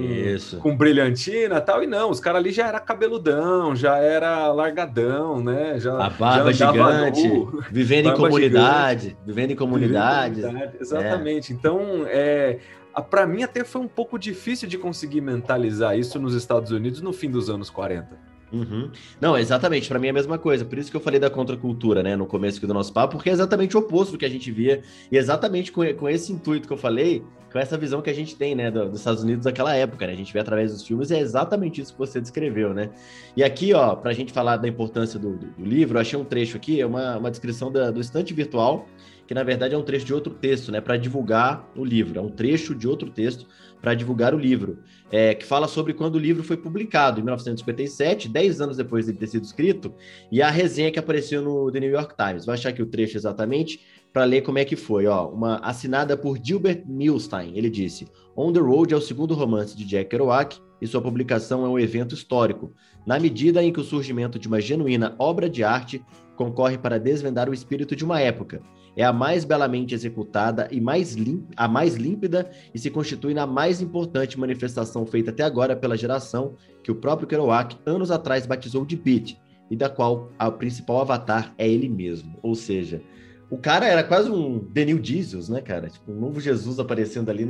com 0.61 0.77
brilhantina 0.77 1.57
e 1.57 1.61
tal. 1.61 1.83
E 1.83 1.87
não, 1.87 2.11
os 2.11 2.19
caras 2.19 2.39
ali 2.39 2.51
já 2.51 2.67
era 2.67 2.79
cabeludão, 2.79 3.75
já 3.75 3.97
era 3.97 4.51
largadão, 4.51 5.41
né? 5.41 5.79
Já, 5.79 6.05
a 6.05 6.09
barba 6.09 6.53
já 6.53 6.71
gigante, 6.71 7.27
nu, 7.27 7.63
vivendo 7.71 8.09
em 8.09 8.15
comunidade, 8.15 9.01
gigante, 9.01 9.25
vivendo 9.25 9.51
em 9.51 9.55
comunidades. 9.55 10.43
Exatamente. 10.79 11.51
É. 11.51 11.55
Então, 11.55 12.05
é, 12.05 12.59
para 13.01 13.25
mim 13.25 13.43
até 13.43 13.63
foi 13.63 13.81
um 13.81 13.87
pouco 13.87 14.19
difícil 14.19 14.67
de 14.67 14.77
conseguir 14.77 15.21
mentalizar 15.21 15.97
isso 15.97 16.19
nos 16.19 16.35
Estados 16.35 16.71
Unidos 16.71 17.01
no 17.01 17.13
fim 17.13 17.29
dos 17.29 17.49
anos 17.49 17.69
40. 17.69 18.33
Uhum. 18.53 18.91
Não, 19.19 19.35
exatamente. 19.35 19.89
Para 19.89 19.97
mim 19.97 20.07
é 20.07 20.09
a 20.11 20.13
mesma 20.13 20.37
coisa. 20.37 20.63
Por 20.63 20.77
isso 20.77 20.91
que 20.91 20.95
eu 20.95 21.01
falei 21.01 21.19
da 21.19 21.29
contracultura, 21.29 22.03
né, 22.03 22.15
no 22.15 22.27
começo 22.27 22.65
do 22.65 22.73
nosso 22.73 22.93
papo, 22.93 23.15
porque 23.15 23.29
é 23.29 23.33
exatamente 23.33 23.75
o 23.75 23.79
oposto 23.79 24.11
do 24.11 24.17
que 24.17 24.25
a 24.25 24.29
gente 24.29 24.51
via. 24.51 24.83
E 25.11 25.17
exatamente 25.17 25.71
com, 25.71 25.81
com 25.95 26.07
esse 26.07 26.31
intuito 26.31 26.67
que 26.67 26.73
eu 26.73 26.77
falei, 26.77 27.23
com 27.51 27.57
essa 27.57 27.77
visão 27.77 28.01
que 28.01 28.09
a 28.09 28.13
gente 28.13 28.35
tem, 28.35 28.53
né, 28.53 28.69
dos 28.69 28.99
Estados 28.99 29.23
Unidos 29.23 29.45
daquela 29.45 29.75
época, 29.75 30.05
né? 30.05 30.13
A 30.13 30.15
gente 30.15 30.31
vê 30.31 30.39
através 30.39 30.71
dos 30.71 30.85
filmes 30.85 31.11
é 31.11 31.19
exatamente 31.19 31.81
isso 31.81 31.93
que 31.93 31.99
você 31.99 32.21
descreveu, 32.21 32.73
né? 32.73 32.89
E 33.35 33.43
aqui, 33.43 33.73
ó, 33.73 33.95
para 33.95 34.11
a 34.11 34.13
gente 34.13 34.31
falar 34.31 34.57
da 34.57 34.67
importância 34.67 35.19
do, 35.19 35.35
do, 35.35 35.47
do, 35.47 35.65
livro, 35.65 35.97
eu 35.97 36.01
achei 36.01 36.17
um 36.17 36.23
trecho 36.23 36.57
aqui, 36.57 36.79
é 36.79 36.85
uma, 36.85 37.17
uma 37.17 37.31
descrição 37.31 37.71
da, 37.71 37.91
do 37.91 37.99
estante 37.99 38.33
virtual, 38.33 38.87
que 39.27 39.33
na 39.33 39.43
verdade 39.43 39.73
é 39.73 39.77
um 39.77 39.83
trecho 39.83 40.05
de 40.05 40.13
outro 40.13 40.33
texto, 40.33 40.71
né, 40.71 40.81
para 40.81 40.97
divulgar 40.97 41.69
o 41.75 41.83
livro. 41.83 42.19
É 42.19 42.21
um 42.21 42.29
trecho 42.29 42.75
de 42.75 42.87
outro 42.87 43.09
texto 43.09 43.47
para 43.81 43.93
divulgar 43.93 44.33
o 44.33 44.37
livro, 44.37 44.79
é, 45.11 45.33
que 45.33 45.45
fala 45.45 45.67
sobre 45.67 45.93
quando 45.93 46.15
o 46.15 46.19
livro 46.19 46.43
foi 46.43 46.55
publicado, 46.55 47.19
em 47.19 47.23
1957, 47.23 48.29
10 48.29 48.61
anos 48.61 48.77
depois 48.77 49.05
de 49.05 49.13
ter 49.13 49.27
sido 49.27 49.43
escrito, 49.43 49.93
e 50.31 50.41
a 50.41 50.49
resenha 50.49 50.91
que 50.91 50.99
apareceu 50.99 51.41
no 51.41 51.71
The 51.71 51.79
New 51.81 51.91
York 51.91 52.15
Times. 52.15 52.45
Vai 52.45 52.55
achar 52.55 52.69
aqui 52.69 52.81
o 52.81 52.85
trecho 52.85 53.17
exatamente 53.17 53.81
para 54.13 54.23
ler 54.23 54.41
como 54.41 54.59
é 54.59 54.65
que 54.65 54.75
foi. 54.75 55.07
Ó, 55.07 55.27
uma 55.27 55.57
assinada 55.57 56.15
por 56.15 56.37
Gilbert 56.41 56.83
Milstein. 56.85 57.57
Ele 57.57 57.69
disse: 57.69 58.07
On 58.37 58.53
the 58.53 58.59
Road 58.59 58.93
é 58.93 58.97
o 58.97 59.01
segundo 59.01 59.33
romance 59.33 59.75
de 59.75 59.83
Jack 59.83 60.09
Kerouac 60.09 60.57
e 60.79 60.87
sua 60.87 61.01
publicação 61.01 61.65
é 61.65 61.69
um 61.69 61.79
evento 61.79 62.13
histórico, 62.13 62.73
na 63.05 63.19
medida 63.19 63.63
em 63.63 63.73
que 63.73 63.79
o 63.79 63.83
surgimento 63.83 64.37
de 64.37 64.47
uma 64.47 64.61
genuína 64.61 65.15
obra 65.17 65.49
de 65.49 65.63
arte 65.63 66.03
concorre 66.35 66.77
para 66.77 66.99
desvendar 66.99 67.49
o 67.49 67.53
espírito 67.53 67.95
de 67.95 68.05
uma 68.05 68.19
época 68.19 68.61
é 68.95 69.03
a 69.03 69.13
mais 69.13 69.43
belamente 69.43 69.93
executada 69.93 70.67
e 70.71 70.79
mais 70.79 71.15
a 71.55 71.67
mais 71.67 71.95
límpida 71.95 72.49
e 72.73 72.79
se 72.79 72.89
constitui 72.89 73.33
na 73.33 73.47
mais 73.47 73.81
importante 73.81 74.39
manifestação 74.39 75.05
feita 75.05 75.31
até 75.31 75.43
agora 75.43 75.75
pela 75.75 75.97
geração 75.97 76.55
que 76.83 76.91
o 76.91 76.95
próprio 76.95 77.27
Kerouac 77.27 77.77
anos 77.85 78.11
atrás 78.11 78.45
batizou 78.45 78.85
de 78.85 78.95
Beat 78.95 79.37
e 79.69 79.75
da 79.75 79.89
qual 79.89 80.29
o 80.39 80.51
principal 80.51 81.01
avatar 81.01 81.53
é 81.57 81.67
ele 81.67 81.89
mesmo. 81.89 82.37
Ou 82.43 82.53
seja, 82.53 83.01
o 83.49 83.57
cara 83.57 83.87
era 83.87 84.03
quase 84.03 84.29
um 84.29 84.59
Daniel 84.59 85.03
Jesus, 85.03 85.49
né, 85.49 85.61
cara? 85.61 85.89
Tipo, 85.89 86.11
um 86.11 86.19
novo 86.19 86.39
Jesus 86.39 86.79
aparecendo 86.79 87.29
ali 87.29 87.47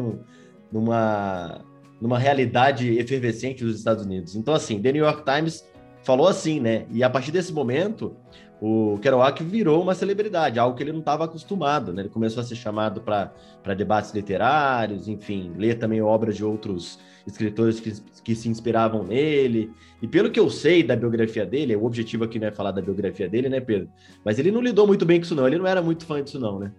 numa, 0.72 1.66
numa 2.00 2.20
realidade 2.20 2.98
efervescente 2.98 3.64
dos 3.64 3.78
Estados 3.78 4.06
Unidos. 4.06 4.36
Então, 4.36 4.54
assim, 4.54 4.82
The 4.82 4.92
New 4.92 5.04
York 5.04 5.24
Times 5.24 5.66
falou 6.04 6.28
assim, 6.28 6.60
né? 6.60 6.86
E 6.92 7.04
a 7.04 7.10
partir 7.10 7.32
desse 7.32 7.54
momento, 7.54 8.16
o 8.66 8.98
Kerouac 9.00 9.44
virou 9.44 9.82
uma 9.82 9.94
celebridade, 9.94 10.58
algo 10.58 10.78
que 10.78 10.82
ele 10.82 10.94
não 10.94 11.02
estava 11.02 11.26
acostumado, 11.26 11.92
né? 11.92 12.04
Ele 12.04 12.10
começou 12.10 12.40
a 12.40 12.46
ser 12.46 12.56
chamado 12.56 13.02
para 13.02 13.74
debates 13.76 14.14
literários, 14.14 15.10
enfim, 15.10 15.52
ler 15.58 15.78
também 15.78 16.02
obras 16.02 16.38
de 16.38 16.46
outros 16.46 16.98
escritores 17.28 17.82
que, 17.82 17.92
que 18.24 18.34
se 18.34 18.48
inspiravam 18.48 19.04
nele. 19.04 19.70
E 20.02 20.08
pelo 20.08 20.32
que 20.32 20.40
eu 20.40 20.50
sei 20.50 20.82
da 20.82 20.96
biografia 20.96 21.46
dele, 21.46 21.76
o 21.76 21.84
objetivo 21.84 22.24
aqui 22.24 22.40
não 22.40 22.48
é 22.48 22.52
falar 22.52 22.72
da 22.72 22.82
biografia 22.82 23.28
dele, 23.28 23.50
né, 23.50 23.60
Pedro? 23.60 23.90
Mas 24.24 24.40
ele 24.40 24.50
não 24.50 24.62
lidou 24.62 24.88
muito 24.88 25.06
bem 25.06 25.20
com 25.20 25.26
isso, 25.26 25.36
não. 25.36 25.46
Ele 25.46 25.58
não 25.58 25.68
era 25.68 25.82
muito 25.82 26.06
fã 26.06 26.24
disso, 26.24 26.40
não, 26.40 26.58
né? 26.58 26.72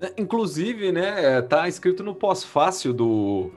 É, 0.00 0.14
inclusive, 0.16 0.92
né, 0.92 1.42
tá 1.42 1.68
escrito 1.68 2.02
no 2.02 2.14
pós-fácil 2.14 2.94
do. 2.94 3.52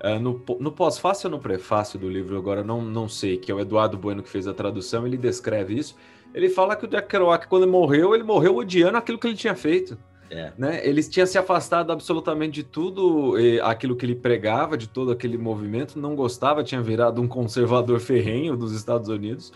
Uh, 0.00 0.18
no, 0.20 0.44
no 0.60 0.70
pós-fácil 0.70 1.28
ou 1.28 1.36
no 1.36 1.42
prefácio 1.42 1.98
do 1.98 2.08
livro, 2.08 2.38
agora 2.38 2.62
não, 2.62 2.80
não 2.80 3.08
sei, 3.08 3.36
que 3.36 3.50
é 3.50 3.54
o 3.54 3.58
Eduardo 3.58 3.98
Bueno 3.98 4.22
que 4.22 4.30
fez 4.30 4.46
a 4.46 4.54
tradução, 4.54 5.06
ele 5.06 5.16
descreve 5.18 5.76
isso 5.76 5.96
ele 6.34 6.48
fala 6.48 6.76
que 6.76 6.84
o 6.84 6.88
Jack 6.88 7.08
Kerouac, 7.08 7.46
quando 7.48 7.66
morreu, 7.66 8.14
ele 8.14 8.24
morreu 8.24 8.56
odiando 8.56 8.98
aquilo 8.98 9.18
que 9.18 9.26
ele 9.26 9.36
tinha 9.36 9.54
feito. 9.54 9.98
É. 10.30 10.52
Né? 10.56 10.86
Ele 10.86 11.02
tinha 11.02 11.26
se 11.26 11.36
afastado 11.36 11.90
absolutamente 11.90 12.54
de 12.54 12.62
tudo 12.62 13.34
aquilo 13.62 13.96
que 13.96 14.06
ele 14.06 14.14
pregava, 14.14 14.76
de 14.76 14.88
todo 14.88 15.10
aquele 15.10 15.36
movimento, 15.36 15.98
não 15.98 16.14
gostava, 16.14 16.62
tinha 16.62 16.80
virado 16.80 17.20
um 17.20 17.26
conservador 17.26 17.98
ferrenho 17.98 18.56
dos 18.56 18.72
Estados 18.72 19.08
Unidos 19.08 19.52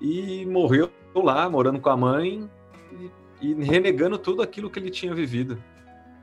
e 0.00 0.44
morreu 0.46 0.90
lá, 1.14 1.48
morando 1.48 1.80
com 1.80 1.88
a 1.88 1.96
mãe 1.96 2.48
e, 3.40 3.48
e 3.48 3.54
renegando 3.54 4.18
tudo 4.18 4.42
aquilo 4.42 4.68
que 4.68 4.78
ele 4.78 4.90
tinha 4.90 5.14
vivido. 5.14 5.62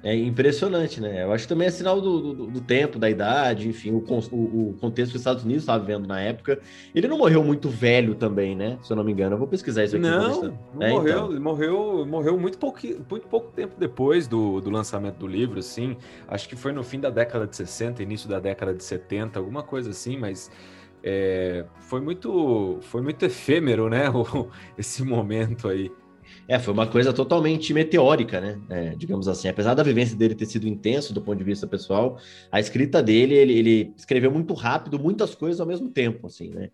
É 0.05 0.15
impressionante, 0.15 1.01
né? 1.01 1.23
Eu 1.23 1.33
acho 1.33 1.45
que 1.45 1.49
também 1.49 1.67
é 1.67 1.71
sinal 1.71 1.99
do, 1.99 2.31
do, 2.31 2.45
do 2.45 2.61
tempo, 2.61 2.99
da 2.99 3.09
idade, 3.09 3.67
enfim, 3.67 3.89
o, 3.89 3.97
o, 3.97 4.69
o, 4.69 4.73
contexto 4.79 5.09
que 5.09 5.15
os 5.15 5.21
Estados 5.21 5.43
Unidos 5.43 5.63
estavam 5.63 5.83
vivendo 5.83 6.05
na 6.05 6.21
época. 6.21 6.59
Ele 6.93 7.07
não 7.07 7.17
morreu 7.17 7.43
muito 7.43 7.69
velho 7.69 8.13
também, 8.13 8.55
né? 8.55 8.77
Se 8.83 8.93
eu 8.93 8.95
não 8.95 9.03
me 9.03 9.11
engano. 9.11 9.33
Eu 9.33 9.39
vou 9.39 9.47
pesquisar 9.47 9.83
isso 9.83 9.95
aqui. 9.95 10.05
Não, 10.05 10.55
não 10.75 10.85
é, 10.85 10.91
morreu. 10.91 11.11
Então. 11.11 11.31
Ele 11.31 11.39
morreu, 11.39 12.05
morreu 12.05 12.39
muito, 12.39 12.59
pouco, 12.59 12.79
muito 13.09 13.27
pouco 13.27 13.51
tempo 13.51 13.73
depois 13.79 14.27
do, 14.27 14.61
do 14.61 14.69
lançamento 14.69 15.15
do 15.15 15.25
livro, 15.25 15.57
assim. 15.57 15.97
Acho 16.27 16.47
que 16.47 16.55
foi 16.55 16.71
no 16.71 16.83
fim 16.83 16.99
da 16.99 17.09
década 17.09 17.47
de 17.47 17.55
60, 17.55 18.03
início 18.03 18.29
da 18.29 18.39
década 18.39 18.75
de 18.75 18.83
70, 18.83 19.39
alguma 19.39 19.63
coisa 19.63 19.89
assim, 19.89 20.17
mas... 20.17 20.51
É, 21.07 21.65
foi 21.81 22.01
muito 22.01 22.79
foi 22.81 22.99
muito 22.99 23.23
efêmero, 23.23 23.89
né? 23.89 24.05
esse 24.77 25.03
momento 25.03 25.67
aí. 25.67 25.91
É, 26.47 26.59
foi 26.59 26.73
uma 26.73 26.85
coisa 26.85 27.11
totalmente 27.11 27.73
meteórica, 27.73 28.39
né? 28.39 28.59
É, 28.69 28.95
digamos 28.95 29.27
assim. 29.27 29.47
Apesar 29.47 29.73
da 29.73 29.83
vivência 29.83 30.15
dele 30.15 30.35
ter 30.35 30.45
sido 30.45 30.67
intenso 30.67 31.13
do 31.13 31.21
ponto 31.21 31.37
de 31.37 31.43
vista 31.43 31.65
pessoal, 31.65 32.17
a 32.51 32.59
escrita 32.59 33.01
dele, 33.01 33.33
ele, 33.33 33.53
ele 33.53 33.93
escreveu 33.97 34.31
muito 34.31 34.53
rápido, 34.53 34.99
muitas 34.99 35.33
coisas 35.33 35.59
ao 35.59 35.67
mesmo 35.67 35.89
tempo, 35.89 36.27
assim, 36.27 36.49
né? 36.49 36.69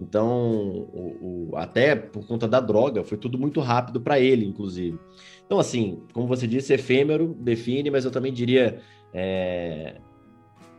Então, 0.00 0.86
o, 0.92 1.50
o, 1.50 1.56
até 1.56 1.96
por 1.96 2.24
conta 2.26 2.46
da 2.46 2.60
droga, 2.60 3.02
foi 3.02 3.18
tudo 3.18 3.36
muito 3.36 3.60
rápido 3.60 4.00
para 4.00 4.20
ele, 4.20 4.46
inclusive. 4.46 4.98
Então, 5.44 5.58
assim, 5.58 6.00
como 6.12 6.28
você 6.28 6.46
disse, 6.46 6.72
efêmero 6.72 7.34
define, 7.40 7.90
mas 7.90 8.04
eu 8.04 8.10
também 8.10 8.32
diria 8.32 8.80
é, 9.12 9.96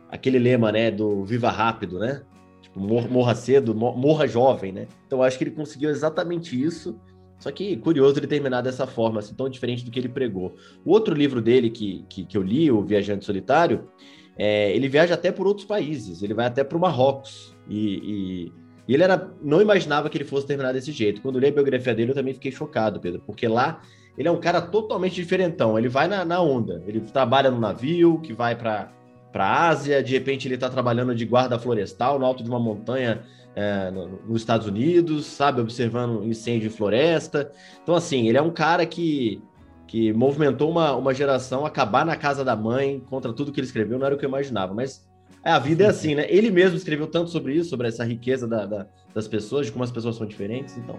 aquele 0.08 0.38
lema, 0.38 0.72
né, 0.72 0.90
do 0.90 1.22
viva 1.24 1.50
rápido, 1.50 1.98
né? 1.98 2.22
Tipo, 2.62 2.80
morra 2.80 3.34
cedo, 3.34 3.74
morra 3.74 4.26
jovem, 4.26 4.72
né? 4.72 4.86
Então, 5.06 5.22
acho 5.22 5.36
que 5.36 5.44
ele 5.44 5.50
conseguiu 5.50 5.90
exatamente 5.90 6.60
isso 6.60 6.98
só 7.40 7.50
que 7.50 7.76
curioso 7.78 8.18
ele 8.18 8.26
terminar 8.26 8.60
dessa 8.60 8.86
forma, 8.86 9.18
assim, 9.18 9.34
tão 9.34 9.48
diferente 9.48 9.84
do 9.84 9.90
que 9.90 9.98
ele 9.98 10.10
pregou. 10.10 10.54
O 10.84 10.92
outro 10.92 11.14
livro 11.14 11.40
dele 11.40 11.70
que, 11.70 12.04
que, 12.08 12.24
que 12.24 12.36
eu 12.36 12.42
li, 12.42 12.70
O 12.70 12.82
Viajante 12.82 13.24
Solitário, 13.24 13.88
é, 14.36 14.70
ele 14.76 14.88
viaja 14.88 15.14
até 15.14 15.32
por 15.32 15.46
outros 15.46 15.66
países, 15.66 16.22
ele 16.22 16.34
vai 16.34 16.46
até 16.46 16.62
para 16.62 16.76
o 16.76 16.80
Marrocos. 16.80 17.56
E, 17.66 17.78
e, 17.78 18.52
e, 18.86 18.94
ele 18.94 19.02
era, 19.02 19.32
não 19.42 19.62
imaginava 19.62 20.10
que 20.10 20.18
ele 20.18 20.24
fosse 20.24 20.46
terminar 20.46 20.72
desse 20.72 20.92
jeito. 20.92 21.22
Quando 21.22 21.36
eu 21.36 21.40
li 21.40 21.48
a 21.48 21.52
biografia 21.52 21.94
dele, 21.94 22.10
eu 22.10 22.14
também 22.14 22.34
fiquei 22.34 22.52
chocado, 22.52 23.00
Pedro, 23.00 23.22
porque 23.26 23.48
lá 23.48 23.80
ele 24.18 24.28
é 24.28 24.30
um 24.30 24.40
cara 24.40 24.60
totalmente 24.60 25.14
diferentão. 25.14 25.78
Ele 25.78 25.88
vai 25.88 26.08
na, 26.08 26.26
na 26.26 26.42
onda, 26.42 26.82
ele 26.86 27.00
trabalha 27.00 27.50
no 27.50 27.58
navio 27.58 28.20
que 28.20 28.34
vai 28.34 28.54
para 28.54 28.92
a 29.32 29.68
Ásia, 29.68 30.02
de 30.02 30.12
repente 30.12 30.46
ele 30.48 30.54
está 30.54 30.68
trabalhando 30.68 31.14
de 31.14 31.24
guarda 31.24 31.58
florestal 31.58 32.18
no 32.18 32.24
alto 32.24 32.42
de 32.42 32.48
uma 32.48 32.58
montanha 32.58 33.22
é, 33.54 33.90
no, 33.90 34.20
nos 34.26 34.42
Estados 34.42 34.66
Unidos, 34.66 35.26
sabe, 35.26 35.60
observando 35.60 36.24
incêndio 36.24 36.68
em 36.68 36.70
floresta. 36.70 37.50
Então, 37.82 37.94
assim, 37.94 38.28
ele 38.28 38.38
é 38.38 38.42
um 38.42 38.50
cara 38.50 38.86
que, 38.86 39.42
que 39.86 40.12
movimentou 40.12 40.70
uma, 40.70 40.94
uma 40.94 41.14
geração 41.14 41.66
acabar 41.66 42.04
na 42.04 42.16
casa 42.16 42.44
da 42.44 42.56
mãe 42.56 43.00
contra 43.08 43.32
tudo 43.32 43.52
que 43.52 43.60
ele 43.60 43.66
escreveu, 43.66 43.98
não 43.98 44.06
era 44.06 44.14
o 44.14 44.18
que 44.18 44.24
eu 44.24 44.28
imaginava, 44.28 44.74
mas 44.74 45.08
é, 45.44 45.50
a 45.50 45.58
vida 45.58 45.84
é 45.84 45.86
assim, 45.86 46.14
né? 46.14 46.26
Ele 46.28 46.50
mesmo 46.50 46.76
escreveu 46.76 47.06
tanto 47.06 47.30
sobre 47.30 47.54
isso, 47.54 47.70
sobre 47.70 47.88
essa 47.88 48.04
riqueza 48.04 48.46
da, 48.46 48.66
da, 48.66 48.86
das 49.14 49.26
pessoas, 49.26 49.66
de 49.66 49.72
como 49.72 49.84
as 49.84 49.90
pessoas 49.90 50.16
são 50.16 50.26
diferentes, 50.26 50.76
então. 50.76 50.98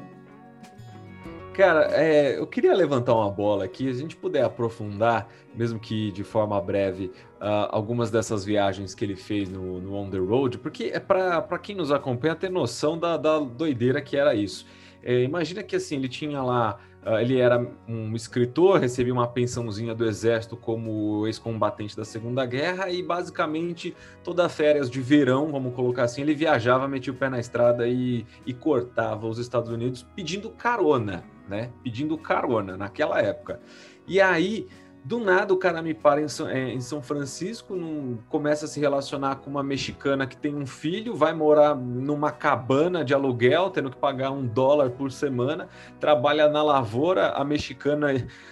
Cara, 1.53 1.89
é, 1.91 2.39
eu 2.39 2.47
queria 2.47 2.73
levantar 2.73 3.13
uma 3.13 3.29
bola 3.29 3.65
aqui, 3.65 3.83
se 3.91 3.99
a 3.99 4.01
gente 4.01 4.15
puder 4.15 4.45
aprofundar, 4.45 5.27
mesmo 5.53 5.77
que 5.77 6.09
de 6.11 6.23
forma 6.23 6.59
breve, 6.61 7.11
uh, 7.41 7.67
algumas 7.69 8.09
dessas 8.09 8.45
viagens 8.45 8.95
que 8.95 9.03
ele 9.03 9.17
fez 9.17 9.49
no, 9.49 9.81
no 9.81 9.93
On 9.95 10.09
the 10.09 10.17
Road, 10.17 10.57
porque 10.59 10.85
é 10.85 10.99
para 10.99 11.59
quem 11.59 11.75
nos 11.75 11.91
acompanha 11.91 12.35
ter 12.35 12.49
noção 12.49 12.97
da, 12.97 13.17
da 13.17 13.37
doideira 13.37 14.01
que 14.01 14.15
era 14.15 14.33
isso. 14.33 14.65
É, 15.03 15.23
imagina 15.23 15.61
que 15.61 15.75
assim, 15.75 15.97
ele 15.97 16.07
tinha 16.07 16.41
lá, 16.41 16.79
ele 17.19 17.39
era 17.39 17.65
um 17.87 18.15
escritor, 18.15 18.79
recebia 18.79 19.11
uma 19.13 19.27
pensãozinha 19.27 19.95
do 19.95 20.05
exército 20.05 20.55
como 20.55 21.25
ex-combatente 21.25 21.97
da 21.97 22.05
Segunda 22.05 22.45
Guerra 22.45 22.89
e 22.89 23.01
basicamente 23.01 23.95
toda 24.23 24.47
férias 24.47 24.89
de 24.89 25.01
verão, 25.01 25.51
vamos 25.51 25.73
colocar 25.73 26.03
assim, 26.03 26.21
ele 26.21 26.35
viajava, 26.35 26.87
metia 26.87 27.11
o 27.11 27.15
pé 27.15 27.29
na 27.29 27.39
estrada 27.39 27.87
e, 27.87 28.25
e 28.45 28.53
cortava 28.53 29.27
os 29.27 29.39
Estados 29.39 29.71
Unidos 29.71 30.05
pedindo 30.15 30.49
carona 30.51 31.23
né? 31.51 31.69
Pedindo 31.83 32.17
carona 32.17 32.77
naquela 32.77 33.19
época. 33.21 33.59
E 34.07 34.21
aí, 34.21 34.67
do 35.03 35.19
nada, 35.19 35.51
o 35.51 35.57
cara 35.57 35.81
me 35.81 35.95
para 35.95 36.21
em 36.21 36.27
São, 36.27 36.47
é, 36.47 36.71
em 36.71 36.79
São 36.79 37.01
Francisco, 37.01 37.75
num, 37.75 38.19
começa 38.29 38.65
a 38.65 38.67
se 38.67 38.79
relacionar 38.79 39.37
com 39.37 39.49
uma 39.49 39.63
mexicana 39.63 40.27
que 40.27 40.37
tem 40.37 40.55
um 40.55 40.65
filho, 40.65 41.15
vai 41.15 41.33
morar 41.33 41.75
numa 41.75 42.31
cabana 42.31 43.03
de 43.03 43.11
aluguel, 43.11 43.71
tendo 43.71 43.89
que 43.89 43.97
pagar 43.97 44.29
um 44.29 44.45
dólar 44.45 44.91
por 44.91 45.11
semana, 45.11 45.67
trabalha 45.99 46.47
na 46.47 46.61
lavoura, 46.61 47.29
a 47.29 47.43
mexicana 47.43 48.09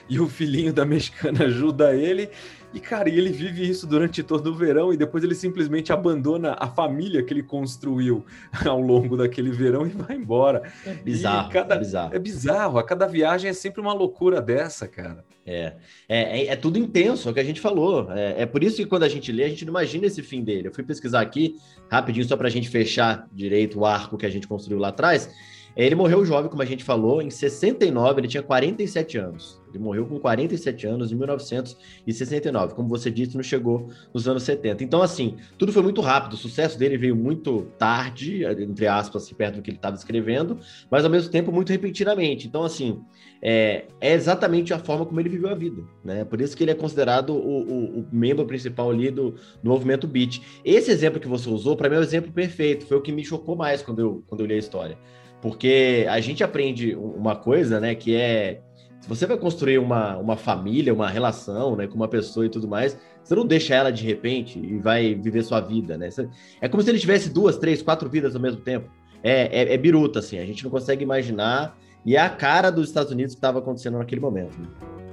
e 0.10 0.20
o 0.20 0.28
filhinho 0.28 0.74
da 0.74 0.86
mexicana 0.86 1.46
ajuda 1.50 1.96
ele, 1.96 2.32
E, 2.74 2.80
cara, 2.80 3.10
ele 3.10 3.32
vive 3.32 3.68
isso 3.68 3.88
durante 3.88 4.22
todo 4.22 4.52
o 4.52 4.56
verão 4.56 4.94
e 4.94 4.98
depois 4.98 5.24
ele 5.24 5.34
simplesmente 5.34 5.92
abandona 5.92 6.56
a 6.60 6.68
família 6.68 7.24
que 7.24 7.34
ele 7.34 7.42
construiu 7.42 8.24
ao 8.66 8.80
longo 8.80 9.18
daquele 9.18 9.52
verão 9.52 9.88
e 9.88 9.90
vai 9.90 10.16
embora. 10.16 10.72
É 10.86 10.94
bizarro, 10.94 11.52
cada, 11.52 11.76
é 11.76 11.80
bizarro. 11.80 12.16
É 12.16 12.20
bizarro. 12.20 12.78
A 12.78 12.84
cada 12.84 13.08
viagem 13.08 13.50
é 13.50 13.54
sempre 13.54 13.82
uma 13.82 13.94
loucura 13.94 14.40
dessa, 14.40 14.88
cara. 14.88 15.26
É, 15.46 15.74
é, 16.08 16.42
é, 16.42 16.48
é 16.48 16.56
tudo 16.56 16.78
intenso, 16.78 17.28
é 17.28 17.32
o 17.32 17.34
que 17.34 17.40
a 17.40 17.44
gente 17.44 17.60
falou. 17.60 18.12
É, 18.12 18.44
é, 18.44 18.46
por 18.46 18.64
isso 18.64 18.78
que 18.78 18.86
quando 18.86 19.04
a 19.04 19.10
gente 19.10 19.32
lê, 19.32 19.46
a 19.46 19.50
gente 19.50 19.66
não 19.66 19.72
imagina 19.72 20.06
esse 20.06 20.22
fim 20.22 20.44
dele. 20.44 20.68
Eu 20.68 20.72
fui 20.72 20.84
pesquisar 20.84 21.22
aqui, 21.22 21.56
rapidinho, 21.90 22.26
só 22.28 22.38
para 22.38 22.48
a 22.48 22.52
gente 22.52 22.70
fechar 22.70 23.28
direito 23.32 23.80
o 23.80 23.86
arco 23.86 24.16
que 24.16 24.28
a 24.28 24.30
gente 24.30 24.48
construiu 24.48 24.80
lá 24.80 24.90
atrás. 24.90 25.28
Ele 25.76 25.96
morreu 25.96 26.26
jovem, 26.26 26.50
como 26.50 26.62
a 26.62 26.66
gente 26.66 26.84
falou, 26.84 27.22
em 27.22 27.30
69, 27.30 28.22
ele 28.22 28.28
tinha 28.28 28.44
47 28.44 29.18
anos. 29.18 29.60
Ele 29.70 29.84
morreu 29.84 30.06
com 30.06 30.20
47 30.20 30.88
anos 30.88 31.12
em 31.12 31.16
1969. 31.16 32.74
Como 32.74 32.90
você 32.90 33.12
disse, 33.12 33.36
não 33.36 33.44
chegou 33.44 33.90
nos 34.14 34.28
anos 34.28 34.44
70. 34.44 34.84
Então, 34.84 35.02
assim, 35.02 35.38
tudo 35.58 35.72
foi 35.72 35.84
muito 35.84 36.02
rápido. 36.02 36.34
O 36.34 36.38
sucesso 36.38 36.78
dele 36.78 36.98
veio 36.98 37.16
muito 37.16 37.68
tarde, 37.78 38.44
entre 38.46 38.88
aspas, 38.88 39.24
assim, 39.24 39.36
perto 39.36 39.56
do 39.58 39.62
que 39.62 39.70
ele 39.70 39.78
estava 39.78 39.96
escrevendo, 39.96 40.60
mas 40.90 41.06
ao 41.06 41.12
mesmo 41.12 41.32
tempo 41.32 41.52
muito 41.52 41.70
repentinamente. 41.70 42.48
Então, 42.48 42.64
assim, 42.64 43.00
é, 43.42 43.86
é, 44.02 44.14
exatamente 44.14 44.74
a 44.74 44.80
forma 44.80 45.06
como 45.06 45.20
ele 45.20 45.30
viveu 45.30 45.50
a 45.50 45.56
vida. 45.56 45.84
Né? 46.04 46.26
Por 46.26 46.42
isso 46.42 46.58
que 46.58 46.64
ele 46.64 46.72
é 46.72 46.76
considerado 46.76 47.30
o, 47.30 47.62
o, 47.62 48.00
o 48.00 48.08
membro 48.12 48.46
principal 48.46 48.90
ali 48.90 49.12
do, 49.12 49.32
do 49.32 49.70
movimento 49.70 50.08
beat. 50.08 50.42
Esse 50.66 50.92
exemplo 50.92 51.20
que 51.20 51.28
você 51.28 51.50
usou, 51.50 51.78
para 51.78 51.90
mim, 51.90 51.96
é 51.96 52.00
o 52.00 52.04
exemplo 52.04 52.32
perfeito. 52.32 52.86
Foi 52.86 52.98
o 52.98 53.02
que 53.02 53.12
me 53.12 53.24
chocou 53.24 53.56
mais 53.56 53.82
quando 53.82 54.00
eu, 54.00 54.24
quando 54.28 54.42
eu 54.42 54.48
li 54.48 54.56
a 54.56 54.58
história. 54.58 54.98
Porque 55.42 56.06
a 56.10 56.20
gente 56.20 56.44
aprende 56.44 56.96
uma 56.96 57.36
coisa, 57.36 57.80
né, 57.80 57.96
que 57.96 58.16
é 58.16 58.62
se 59.00 59.08
você 59.08 59.26
vai 59.26 59.38
construir 59.38 59.78
uma, 59.78 60.18
uma 60.18 60.36
família, 60.36 60.94
uma 60.94 61.10
relação, 61.10 61.76
né, 61.76 61.88
com 61.88 61.96
uma 61.96 62.08
pessoa 62.08 62.46
e 62.46 62.50
tudo 62.50 62.68
mais, 62.68 62.98
você 63.24 63.34
não 63.34 63.46
deixa 63.46 63.74
ela 63.74 63.92
de 63.92 64.06
repente 64.06 64.60
e 64.60 64.78
vai 64.78 65.16
viver 65.16 65.44
sua 65.44 65.62
vida, 65.62 65.98
né? 65.98 66.10
É 66.60 66.68
como 66.68 66.84
se 66.84 66.90
ele 66.90 67.00
tivesse 67.00 67.30
duas, 67.30 67.58
três, 67.58 67.82
quatro 67.82 68.10
vidas 68.10 68.36
ao 68.36 68.42
mesmo 68.42 68.62
tempo. 68.62 68.90
É, 69.24 69.62
é, 69.62 69.74
é 69.74 69.78
biruta, 69.78 70.20
assim, 70.20 70.38
a 70.40 70.46
gente 70.46 70.64
não 70.64 70.72
consegue 70.72 71.04
imaginar. 71.04 71.78
E 72.06 72.16
é 72.16 72.20
a 72.20 72.30
cara 72.30 72.70
dos 72.72 72.88
Estados 72.88 73.12
Unidos 73.12 73.36
que 73.36 73.38
estava 73.38 73.60
acontecendo 73.60 73.98
naquele 73.98 74.22
momento. 74.22 74.58
Né? 74.58 75.09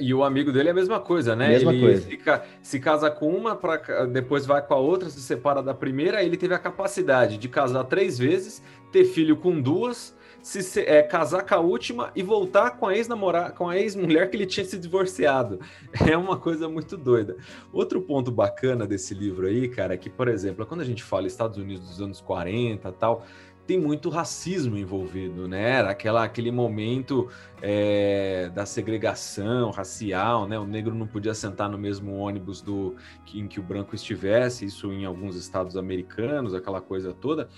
E 0.00 0.12
o 0.14 0.24
amigo 0.24 0.52
dele 0.52 0.68
é 0.68 0.72
a 0.72 0.74
mesma 0.74 1.00
coisa, 1.00 1.34
né? 1.34 1.48
Mesma 1.48 1.72
ele 1.72 1.80
coisa. 1.80 2.06
Fica, 2.06 2.44
se 2.62 2.78
casa 2.80 3.10
com 3.10 3.28
uma, 3.28 3.54
pra, 3.54 3.76
depois 4.06 4.46
vai 4.46 4.60
com 4.62 4.74
a 4.74 4.78
outra, 4.78 5.08
se 5.10 5.20
separa 5.20 5.62
da 5.62 5.74
primeira. 5.74 6.22
Ele 6.22 6.36
teve 6.36 6.54
a 6.54 6.58
capacidade 6.58 7.38
de 7.38 7.48
casar 7.48 7.84
três 7.84 8.18
vezes, 8.18 8.62
ter 8.92 9.04
filho 9.04 9.36
com 9.36 9.60
duas, 9.60 10.14
se 10.44 10.80
é, 10.80 11.02
casar 11.02 11.42
com 11.42 11.54
a 11.54 11.58
última 11.58 12.12
e 12.14 12.22
voltar 12.22 12.72
com 12.72 12.86
a 12.86 12.94
ex-namorada, 12.94 13.50
com 13.50 13.68
a 13.68 13.78
ex-mulher 13.78 14.28
que 14.28 14.36
ele 14.36 14.46
tinha 14.46 14.64
se 14.64 14.78
divorciado. 14.78 15.58
É 16.06 16.16
uma 16.16 16.36
coisa 16.36 16.68
muito 16.68 16.96
doida. 16.96 17.36
Outro 17.72 18.00
ponto 18.02 18.30
bacana 18.30 18.86
desse 18.86 19.14
livro 19.14 19.46
aí, 19.46 19.68
cara, 19.68 19.94
é 19.94 19.96
que, 19.96 20.10
por 20.10 20.28
exemplo, 20.28 20.66
quando 20.66 20.82
a 20.82 20.84
gente 20.84 21.02
fala 21.02 21.26
Estados 21.26 21.56
Unidos 21.56 21.88
dos 21.88 22.00
anos 22.00 22.20
40 22.20 22.92
tal, 22.92 23.24
tem 23.66 23.80
muito 23.80 24.10
racismo 24.10 24.76
envolvido, 24.76 25.48
né? 25.48 25.80
Aquela, 25.80 26.24
aquele 26.24 26.50
momento 26.50 27.28
é, 27.62 28.50
da 28.54 28.66
segregação 28.66 29.70
racial, 29.70 30.46
né? 30.46 30.58
O 30.58 30.66
negro 30.66 30.94
não 30.94 31.06
podia 31.06 31.34
sentar 31.34 31.68
no 31.68 31.78
mesmo 31.78 32.14
ônibus 32.16 32.60
do 32.60 32.96
em 33.34 33.48
que 33.48 33.58
o 33.58 33.62
branco 33.62 33.94
estivesse, 33.94 34.66
isso 34.66 34.92
em 34.92 35.04
alguns 35.04 35.36
estados 35.36 35.76
americanos, 35.76 36.54
aquela 36.54 36.80
coisa 36.80 37.12
toda. 37.14 37.48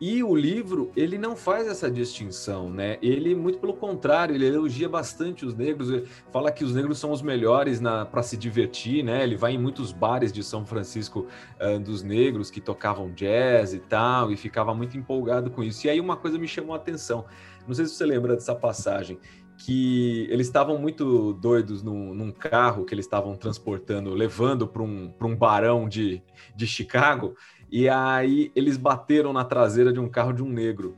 E 0.00 0.24
o 0.24 0.34
livro, 0.34 0.90
ele 0.96 1.18
não 1.18 1.36
faz 1.36 1.66
essa 1.66 1.90
distinção, 1.90 2.70
né? 2.70 2.96
Ele, 3.02 3.34
muito 3.34 3.58
pelo 3.58 3.74
contrário, 3.74 4.34
ele 4.34 4.46
elogia 4.46 4.88
bastante 4.88 5.44
os 5.44 5.54
negros, 5.54 6.08
fala 6.32 6.50
que 6.50 6.64
os 6.64 6.74
negros 6.74 6.98
são 6.98 7.12
os 7.12 7.20
melhores 7.20 7.82
para 8.10 8.22
se 8.22 8.34
divertir, 8.34 9.04
né? 9.04 9.22
Ele 9.22 9.36
vai 9.36 9.52
em 9.52 9.58
muitos 9.58 9.92
bares 9.92 10.32
de 10.32 10.42
São 10.42 10.64
Francisco 10.64 11.26
uh, 11.60 11.78
dos 11.78 12.02
negros 12.02 12.50
que 12.50 12.62
tocavam 12.62 13.12
jazz 13.12 13.74
e 13.74 13.78
tal, 13.78 14.32
e 14.32 14.38
ficava 14.38 14.74
muito 14.74 14.96
empolgado 14.96 15.50
com 15.50 15.62
isso. 15.62 15.86
E 15.86 15.90
aí 15.90 16.00
uma 16.00 16.16
coisa 16.16 16.38
me 16.38 16.48
chamou 16.48 16.72
a 16.72 16.78
atenção, 16.78 17.26
não 17.68 17.74
sei 17.74 17.84
se 17.84 17.92
você 17.92 18.06
lembra 18.06 18.34
dessa 18.34 18.54
passagem, 18.54 19.18
que 19.58 20.26
eles 20.30 20.46
estavam 20.46 20.78
muito 20.78 21.34
doidos 21.34 21.82
num, 21.82 22.14
num, 22.14 22.32
carro 22.32 22.86
que 22.86 22.94
eles 22.94 23.04
estavam 23.04 23.36
transportando, 23.36 24.14
levando 24.14 24.66
para 24.66 24.82
um, 24.82 25.12
um 25.20 25.36
barão 25.36 25.86
de, 25.86 26.22
de 26.56 26.66
Chicago, 26.66 27.34
e 27.70 27.88
aí 27.88 28.50
eles 28.54 28.76
bateram 28.76 29.32
na 29.32 29.44
traseira 29.44 29.92
de 29.92 30.00
um 30.00 30.08
carro 30.08 30.32
de 30.32 30.42
um 30.42 30.48
negro. 30.48 30.96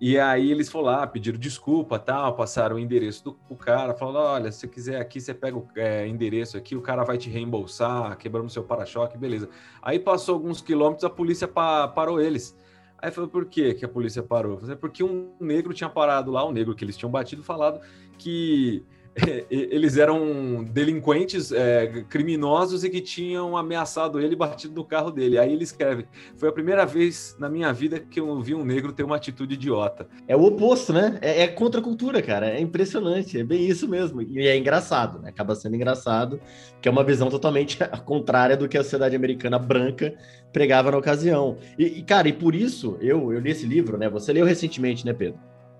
E 0.00 0.16
aí 0.16 0.52
eles 0.52 0.70
foram 0.70 0.86
lá, 0.86 1.06
pediram 1.06 1.38
desculpa, 1.38 1.98
tal, 1.98 2.36
passaram 2.36 2.76
o 2.76 2.78
endereço 2.78 3.24
do, 3.24 3.56
cara, 3.56 3.94
falaram, 3.94 4.26
olha, 4.26 4.52
se 4.52 4.60
você 4.60 4.68
quiser 4.68 5.00
aqui, 5.00 5.20
você 5.20 5.34
pega 5.34 5.56
o 5.56 5.66
é, 5.74 6.06
endereço 6.06 6.56
aqui, 6.56 6.76
o 6.76 6.80
cara 6.80 7.02
vai 7.02 7.18
te 7.18 7.28
reembolsar, 7.28 8.16
quebramos 8.16 8.52
seu 8.52 8.62
para-choque, 8.62 9.18
beleza. 9.18 9.48
Aí 9.82 9.98
passou 9.98 10.36
alguns 10.36 10.62
quilômetros, 10.62 11.04
a 11.04 11.10
polícia 11.10 11.48
pa 11.48 11.88
parou 11.88 12.20
eles. 12.20 12.56
Aí 12.96 13.10
falou, 13.10 13.28
por 13.28 13.46
quê 13.46 13.74
que 13.74 13.84
a 13.84 13.88
polícia 13.88 14.22
parou? 14.22 14.58
Falei, 14.58 14.76
porque 14.76 15.02
um 15.02 15.32
negro 15.40 15.74
tinha 15.74 15.90
parado 15.90 16.30
lá, 16.30 16.46
um 16.46 16.52
negro 16.52 16.76
que 16.76 16.84
eles 16.84 16.96
tinham 16.96 17.10
batido, 17.10 17.42
falado 17.42 17.80
que 18.16 18.84
eles 19.50 19.96
eram 19.96 20.64
delinquentes, 20.64 21.52
é, 21.52 22.04
criminosos 22.08 22.84
e 22.84 22.90
que 22.90 23.00
tinham 23.00 23.56
ameaçado 23.56 24.20
ele 24.20 24.34
e 24.34 24.36
batido 24.36 24.74
no 24.74 24.84
carro 24.84 25.10
dele. 25.10 25.38
Aí 25.38 25.52
ele 25.52 25.64
escreve: 25.64 26.06
Foi 26.36 26.48
a 26.48 26.52
primeira 26.52 26.84
vez 26.86 27.36
na 27.38 27.48
minha 27.48 27.72
vida 27.72 27.98
que 27.98 28.20
eu 28.20 28.40
vi 28.40 28.54
um 28.54 28.64
negro 28.64 28.92
ter 28.92 29.02
uma 29.02 29.16
atitude 29.16 29.54
idiota. 29.54 30.08
É 30.26 30.36
o 30.36 30.44
oposto, 30.44 30.92
né? 30.92 31.18
É, 31.20 31.42
é 31.42 31.48
contra 31.48 31.80
a 31.80 31.84
cultura, 31.84 32.22
cara. 32.22 32.48
É 32.48 32.60
impressionante. 32.60 33.38
É 33.38 33.44
bem 33.44 33.66
isso 33.66 33.88
mesmo. 33.88 34.22
E 34.22 34.46
é 34.46 34.56
engraçado, 34.56 35.18
né? 35.20 35.30
Acaba 35.30 35.54
sendo 35.54 35.76
engraçado, 35.76 36.40
que 36.80 36.88
é 36.88 36.92
uma 36.92 37.04
visão 37.04 37.28
totalmente 37.28 37.78
contrária 38.04 38.56
do 38.56 38.68
que 38.68 38.78
a 38.78 38.82
sociedade 38.82 39.16
americana 39.16 39.58
branca 39.58 40.14
pregava 40.52 40.90
na 40.90 40.98
ocasião. 40.98 41.58
E, 41.78 41.84
e 41.84 42.02
cara, 42.02 42.28
e 42.28 42.32
por 42.32 42.54
isso 42.54 42.96
eu, 43.00 43.32
eu 43.32 43.40
li 43.40 43.50
esse 43.50 43.66
livro, 43.66 43.98
né? 43.98 44.08
Você 44.08 44.32
leu 44.32 44.46
recentemente, 44.46 45.04
né, 45.04 45.12
Pedro? 45.12 45.38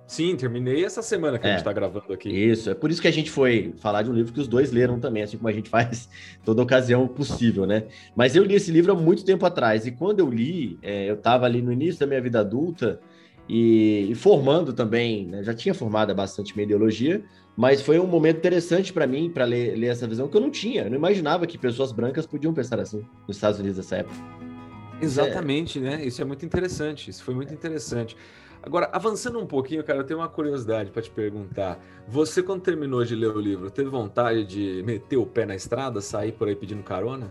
Sim, 0.09 0.35
terminei 0.37 0.83
essa 0.87 1.03
semana 1.03 1.39
que 1.39 1.47
é, 1.47 1.51
a 1.51 1.53
gente 1.53 1.61
está 1.61 1.73
gravando 1.73 2.15
aqui. 2.15 2.31
Isso, 2.31 2.71
é 2.71 2.75
por 2.75 2.91
isso 2.91 3.01
que 3.01 3.07
a 3.07 3.11
gente 3.11 3.31
foi 3.31 3.75
falar 3.77 4.03
de 4.03 4.11
um 4.11 4.15
livro 4.15 4.33
que 4.33 4.41
os 4.41 4.49
dois 4.49 4.73
leram 4.73 4.99
também, 4.99 5.23
assim 5.23 5.37
como 5.37 5.49
a 5.49 5.53
gente 5.53 5.69
faz 5.71 6.09
toda 6.43 6.63
ocasião 6.63 7.07
possível, 7.07 7.67
né? 7.67 7.85
Mas 8.17 8.35
eu 8.35 8.43
li 8.43 8.55
esse 8.55 8.73
livro 8.73 8.91
há 8.91 8.95
muito 8.95 9.23
tempo 9.23 9.45
atrás, 9.45 9.87
e 9.87 9.93
quando 9.93 10.21
eu 10.21 10.31
li, 10.31 10.79
é, 10.81 11.11
eu 11.11 11.15
estava 11.15 11.45
ali 11.45 11.61
no 11.61 11.71
início 11.71 12.01
da 12.01 12.07
minha 12.07 12.23
vida 12.23 12.41
adulta 12.41 12.99
e, 13.47 14.09
e 14.11 14.15
formando 14.15 14.73
também, 14.73 15.27
né? 15.27 15.43
já 15.43 15.53
tinha 15.53 15.75
formado 15.75 16.15
bastante 16.15 16.57
minha 16.57 16.65
ideologia, 16.65 17.23
mas 17.55 17.83
foi 17.83 17.99
um 17.99 18.07
momento 18.07 18.39
interessante 18.39 18.95
para 18.95 19.07
mim, 19.07 19.29
para 19.29 19.45
ler, 19.45 19.77
ler 19.77 19.89
essa 19.89 20.07
visão 20.07 20.27
que 20.27 20.35
eu 20.35 20.41
não 20.41 20.51
tinha. 20.51 20.85
Eu 20.85 20.91
não 20.91 20.97
imaginava 20.97 21.47
que 21.47 21.59
pessoas 21.59 21.93
brancas 21.93 22.25
podiam 22.25 22.55
pensar 22.55 22.81
assim 22.81 23.05
nos 23.27 23.37
Estados 23.37 23.61
Unidos 23.61 23.77
nessa 23.77 23.97
época. 23.97 24.17
Exatamente, 25.03 25.79
é... 25.79 25.83
né? 25.83 26.05
Isso 26.05 26.23
é 26.23 26.25
muito 26.25 26.47
interessante. 26.47 27.11
Isso 27.11 27.23
foi 27.23 27.35
muito 27.35 27.53
interessante. 27.53 28.17
Agora, 28.69 28.91
avançando 28.93 29.39
um 29.39 29.47
pouquinho, 29.47 29.83
cara, 29.83 30.01
eu 30.01 30.05
tenho 30.05 30.21
uma 30.21 30.29
curiosidade 30.29 30.91
para 30.91 31.01
te 31.01 31.09
perguntar. 31.09 31.83
Você, 32.07 32.43
quando 32.43 32.61
terminou 32.61 33.03
de 33.03 33.17
ler 33.17 33.35
o 33.35 33.41
livro, 33.41 33.71
teve 33.71 33.89
vontade 33.89 34.45
de 34.45 34.83
meter 34.85 35.17
o 35.17 35.25
pé 35.25 35.47
na 35.47 35.55
estrada, 35.55 36.03
sair 36.03 36.33
por 36.33 36.49
aí 36.49 36.55
pedindo 36.55 36.83
carona? 36.83 37.31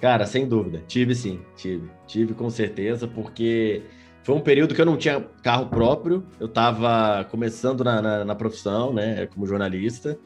Cara, 0.00 0.26
sem 0.26 0.44
dúvida. 0.44 0.82
Tive 0.88 1.14
sim, 1.14 1.40
tive. 1.54 1.88
Tive 2.04 2.34
com 2.34 2.50
certeza, 2.50 3.06
porque 3.06 3.84
foi 4.24 4.34
um 4.34 4.40
período 4.40 4.74
que 4.74 4.80
eu 4.80 4.84
não 4.84 4.96
tinha 4.96 5.20
carro 5.40 5.66
próprio, 5.66 6.26
eu 6.40 6.46
estava 6.46 7.22
começando 7.30 7.84
na, 7.84 8.02
na, 8.02 8.24
na, 8.24 8.34
profissão, 8.34 8.92
né, 8.92 9.24
como 9.26 9.46
jornalista, 9.46 10.18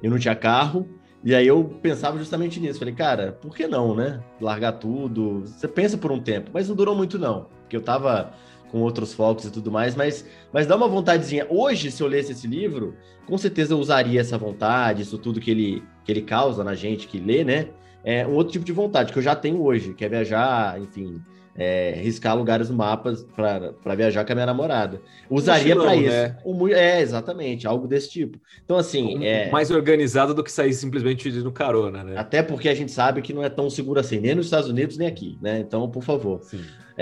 eu 0.00 0.08
não 0.08 0.20
tinha 0.20 0.36
carro, 0.36 0.88
e 1.24 1.34
aí 1.34 1.48
eu 1.48 1.64
pensava 1.82 2.16
justamente 2.16 2.60
nisso. 2.60 2.78
Falei, 2.78 2.94
cara, 2.94 3.32
por 3.42 3.56
que 3.56 3.66
não, 3.66 3.96
né? 3.96 4.22
Largar 4.40 4.74
tudo. 4.74 5.40
Você 5.40 5.66
pensa 5.66 5.98
por 5.98 6.12
um 6.12 6.20
tempo, 6.20 6.52
mas 6.54 6.68
não 6.68 6.76
durou 6.76 6.94
muito, 6.94 7.18
não, 7.18 7.46
porque 7.62 7.74
eu 7.74 7.80
estava 7.80 8.32
com 8.70 8.80
outros 8.80 9.12
focos 9.12 9.44
e 9.44 9.50
tudo 9.50 9.70
mais, 9.70 9.94
mas, 9.94 10.24
mas 10.52 10.66
dá 10.66 10.76
uma 10.76 10.88
vontadezinha. 10.88 11.46
Hoje, 11.48 11.90
se 11.90 12.02
eu 12.02 12.06
lesse 12.06 12.32
esse 12.32 12.46
livro, 12.46 12.94
com 13.26 13.36
certeza 13.36 13.74
eu 13.74 13.78
usaria 13.78 14.20
essa 14.20 14.38
vontade, 14.38 15.02
isso 15.02 15.18
tudo 15.18 15.40
que 15.40 15.50
ele, 15.50 15.82
que 16.04 16.12
ele 16.12 16.22
causa 16.22 16.62
na 16.62 16.74
gente 16.74 17.06
que 17.06 17.18
lê, 17.18 17.44
né? 17.44 17.68
É 18.02 18.26
um 18.26 18.32
outro 18.32 18.52
tipo 18.52 18.64
de 18.64 18.72
vontade 18.72 19.12
que 19.12 19.18
eu 19.18 19.22
já 19.22 19.34
tenho 19.34 19.62
hoje, 19.62 19.92
que 19.92 20.04
é 20.04 20.08
viajar, 20.08 20.80
enfim, 20.80 21.20
é, 21.54 21.92
riscar 22.02 22.36
lugares 22.36 22.70
no 22.70 22.76
mapa 22.76 23.12
para 23.36 23.94
viajar 23.94 24.24
com 24.24 24.32
a 24.32 24.34
minha 24.34 24.46
namorada. 24.46 25.00
Usaria 25.28 25.76
para 25.76 25.94
isso. 25.94 26.08
Né? 26.08 26.36
Um, 26.44 26.68
é, 26.68 27.00
exatamente, 27.02 27.66
algo 27.66 27.86
desse 27.86 28.10
tipo. 28.10 28.40
Então, 28.64 28.76
assim. 28.78 29.18
Um, 29.18 29.22
é... 29.22 29.50
Mais 29.50 29.70
organizado 29.70 30.32
do 30.32 30.42
que 30.42 30.50
sair 30.50 30.72
simplesmente 30.72 31.22
pedindo 31.22 31.52
carona, 31.52 32.02
né? 32.02 32.14
Até 32.16 32.42
porque 32.42 32.68
a 32.68 32.74
gente 32.74 32.90
sabe 32.90 33.20
que 33.20 33.34
não 33.34 33.44
é 33.44 33.50
tão 33.50 33.68
seguro 33.68 34.00
assim, 34.00 34.18
nem 34.18 34.34
nos 34.34 34.46
Estados 34.46 34.70
Unidos, 34.70 34.96
nem 34.96 35.06
aqui, 35.06 35.38
né? 35.42 35.58
Então, 35.58 35.90
por 35.90 36.02
favor. 36.02 36.40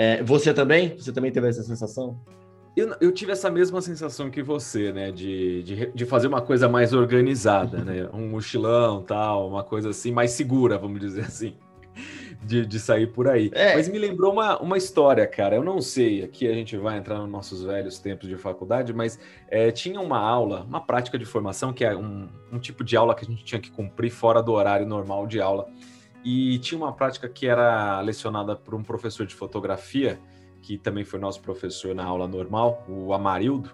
É, 0.01 0.23
você 0.23 0.53
também? 0.53 0.95
Você 0.95 1.11
também 1.11 1.29
teve 1.29 1.49
essa 1.49 1.61
sensação? 1.61 2.17
Eu, 2.73 2.95
eu, 3.01 3.11
tive 3.11 3.33
essa 3.33 3.51
mesma 3.51 3.81
sensação 3.81 4.29
que 4.29 4.41
você, 4.41 4.93
né? 4.93 5.11
De, 5.11 5.61
de, 5.61 5.91
de, 5.93 6.05
fazer 6.05 6.27
uma 6.27 6.41
coisa 6.41 6.69
mais 6.69 6.93
organizada, 6.93 7.83
né? 7.83 8.07
Um 8.15 8.29
mochilão, 8.29 9.03
tal, 9.03 9.49
uma 9.49 9.61
coisa 9.61 9.89
assim, 9.89 10.13
mais 10.13 10.31
segura, 10.31 10.77
vamos 10.77 11.01
dizer 11.01 11.25
assim. 11.25 11.53
de, 12.41 12.65
de 12.65 12.79
sair 12.79 13.07
por 13.07 13.27
aí. 13.27 13.51
É. 13.53 13.75
Mas 13.75 13.89
me 13.89 13.99
lembrou 13.99 14.31
uma, 14.31 14.57
uma 14.61 14.77
história, 14.77 15.27
cara. 15.27 15.57
Eu 15.57 15.65
não 15.65 15.81
sei, 15.81 16.23
aqui 16.23 16.47
a 16.47 16.53
gente 16.53 16.77
vai 16.77 16.97
entrar 16.97 17.19
nos 17.19 17.29
nossos 17.29 17.61
velhos 17.61 17.99
tempos 17.99 18.29
de 18.29 18.37
faculdade, 18.37 18.93
mas 18.93 19.19
é, 19.49 19.69
tinha 19.69 19.99
uma 19.99 20.17
aula, 20.17 20.61
uma 20.61 20.79
prática 20.79 21.19
de 21.19 21.25
formação, 21.25 21.73
que 21.73 21.83
é 21.83 21.93
um, 21.93 22.29
um 22.49 22.57
tipo 22.57 22.85
de 22.85 22.95
aula 22.95 23.13
que 23.13 23.25
a 23.25 23.27
gente 23.27 23.43
tinha 23.43 23.59
que 23.59 23.69
cumprir 23.69 24.11
fora 24.11 24.41
do 24.41 24.53
horário 24.53 24.85
normal 24.85 25.27
de 25.27 25.41
aula. 25.41 25.67
E 26.23 26.59
tinha 26.59 26.77
uma 26.77 26.93
prática 26.93 27.29
que 27.29 27.47
era 27.47 27.99
lecionada 28.01 28.55
por 28.55 28.75
um 28.75 28.83
professor 28.83 29.25
de 29.25 29.33
fotografia, 29.33 30.19
que 30.61 30.77
também 30.77 31.05
foi 31.05 31.19
nosso 31.19 31.41
professor 31.41 31.95
na 31.95 32.03
aula 32.03 32.27
normal, 32.27 32.83
o 32.87 33.13
Amarildo, 33.13 33.71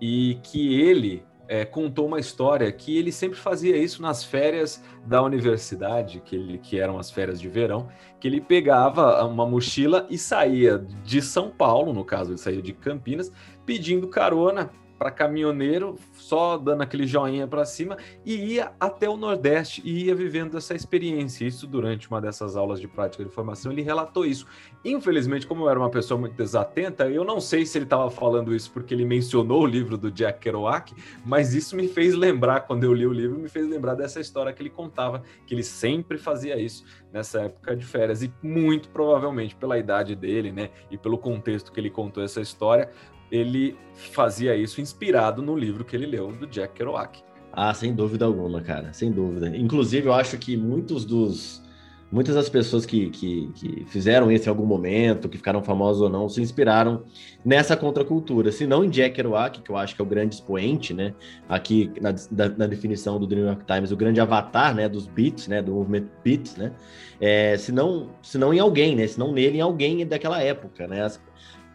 e 0.00 0.38
que 0.42 0.80
ele 0.80 1.24
é, 1.48 1.64
contou 1.64 2.06
uma 2.06 2.20
história 2.20 2.70
que 2.70 2.96
ele 2.96 3.10
sempre 3.10 3.38
fazia 3.38 3.76
isso 3.76 4.02
nas 4.02 4.22
férias 4.22 4.84
da 5.06 5.22
universidade, 5.22 6.20
que, 6.20 6.36
ele, 6.36 6.58
que 6.58 6.78
eram 6.78 6.98
as 6.98 7.10
férias 7.10 7.40
de 7.40 7.48
verão, 7.48 7.88
que 8.20 8.28
ele 8.28 8.40
pegava 8.40 9.24
uma 9.24 9.46
mochila 9.46 10.06
e 10.10 10.18
saía 10.18 10.78
de 11.02 11.22
São 11.22 11.50
Paulo, 11.50 11.94
no 11.94 12.04
caso, 12.04 12.32
ele 12.32 12.38
saía 12.38 12.60
de 12.60 12.74
Campinas, 12.74 13.32
pedindo 13.64 14.06
carona 14.08 14.70
para 14.98 15.10
caminhoneiro, 15.10 15.96
só 16.14 16.58
dando 16.58 16.82
aquele 16.82 17.06
joinha 17.06 17.46
para 17.46 17.64
cima, 17.64 17.96
e 18.24 18.54
ia 18.54 18.72
até 18.80 19.08
o 19.08 19.16
Nordeste 19.16 19.80
e 19.84 20.06
ia 20.06 20.14
vivendo 20.14 20.58
essa 20.58 20.74
experiência. 20.74 21.46
Isso 21.46 21.66
durante 21.66 22.08
uma 22.10 22.20
dessas 22.20 22.56
aulas 22.56 22.80
de 22.80 22.88
prática 22.88 23.24
de 23.24 23.30
formação, 23.30 23.70
ele 23.70 23.82
relatou 23.82 24.26
isso. 24.26 24.46
Infelizmente, 24.84 25.46
como 25.46 25.64
eu 25.64 25.70
era 25.70 25.78
uma 25.78 25.90
pessoa 25.90 26.18
muito 26.18 26.34
desatenta, 26.34 27.08
eu 27.08 27.24
não 27.24 27.40
sei 27.40 27.64
se 27.64 27.78
ele 27.78 27.84
estava 27.84 28.10
falando 28.10 28.54
isso 28.54 28.70
porque 28.72 28.92
ele 28.94 29.04
mencionou 29.04 29.62
o 29.62 29.66
livro 29.66 29.96
do 29.96 30.10
Jack 30.10 30.40
Kerouac, 30.40 30.94
mas 31.24 31.54
isso 31.54 31.76
me 31.76 31.88
fez 31.88 32.14
lembrar, 32.14 32.60
quando 32.62 32.84
eu 32.84 32.92
li 32.92 33.06
o 33.06 33.12
livro, 33.12 33.38
me 33.38 33.48
fez 33.48 33.68
lembrar 33.68 33.94
dessa 33.94 34.20
história 34.20 34.52
que 34.52 34.62
ele 34.62 34.70
contava, 34.70 35.22
que 35.46 35.54
ele 35.54 35.62
sempre 35.62 36.18
fazia 36.18 36.58
isso 36.58 36.84
nessa 37.12 37.42
época 37.42 37.76
de 37.76 37.84
férias, 37.84 38.22
e 38.22 38.32
muito 38.42 38.88
provavelmente 38.90 39.54
pela 39.56 39.78
idade 39.78 40.14
dele, 40.14 40.52
né, 40.52 40.70
e 40.90 40.98
pelo 40.98 41.18
contexto 41.18 41.72
que 41.72 41.80
ele 41.80 41.90
contou 41.90 42.22
essa 42.22 42.40
história, 42.40 42.90
ele 43.30 43.76
fazia 43.94 44.56
isso 44.56 44.80
inspirado 44.80 45.42
no 45.42 45.56
livro 45.56 45.84
que 45.84 45.94
ele 45.94 46.06
leu 46.06 46.32
do 46.32 46.46
Jack 46.46 46.74
Kerouac. 46.74 47.22
Ah, 47.52 47.72
sem 47.74 47.94
dúvida 47.94 48.24
alguma, 48.24 48.60
cara, 48.60 48.92
sem 48.92 49.10
dúvida. 49.10 49.54
Inclusive, 49.56 50.06
eu 50.06 50.12
acho 50.12 50.38
que 50.38 50.56
muitos 50.56 51.04
dos 51.04 51.62
muitas 52.10 52.34
das 52.34 52.48
pessoas 52.48 52.86
que, 52.86 53.10
que, 53.10 53.50
que, 53.54 53.84
fizeram 53.86 54.32
isso 54.32 54.46
em 54.46 54.48
algum 54.48 54.64
momento, 54.64 55.28
que 55.28 55.36
ficaram 55.36 55.62
famosas 55.62 56.00
ou 56.00 56.08
não, 56.08 56.28
se 56.28 56.40
inspiraram 56.40 57.04
nessa 57.44 57.76
contracultura. 57.76 58.50
Se 58.50 58.66
não 58.66 58.84
em 58.84 58.88
Jack 58.88 59.16
Kerouac, 59.16 59.60
que 59.60 59.70
eu 59.70 59.76
acho 59.76 59.94
que 59.94 60.00
é 60.00 60.04
o 60.04 60.08
grande 60.08 60.34
expoente, 60.34 60.94
né? 60.94 61.14
Aqui 61.48 61.92
na, 62.00 62.14
na, 62.30 62.48
na, 62.56 62.66
definição 62.66 63.20
do 63.20 63.26
New 63.26 63.44
York 63.44 63.64
Times, 63.66 63.92
o 63.92 63.96
grande 63.96 64.20
avatar, 64.20 64.74
né? 64.74 64.88
Dos 64.88 65.06
beats, 65.06 65.48
né? 65.48 65.60
Do 65.60 65.72
movimento 65.72 66.10
beats, 66.24 66.56
né? 66.56 66.72
É, 67.20 67.56
se, 67.58 67.72
não, 67.72 68.10
se 68.22 68.38
não 68.38 68.54
em 68.54 68.58
alguém, 68.58 68.96
né? 68.96 69.06
Se 69.06 69.18
não 69.18 69.32
nele, 69.32 69.58
em 69.58 69.60
alguém 69.60 70.06
daquela 70.06 70.42
época, 70.42 70.86
né? 70.86 71.02
As, 71.02 71.20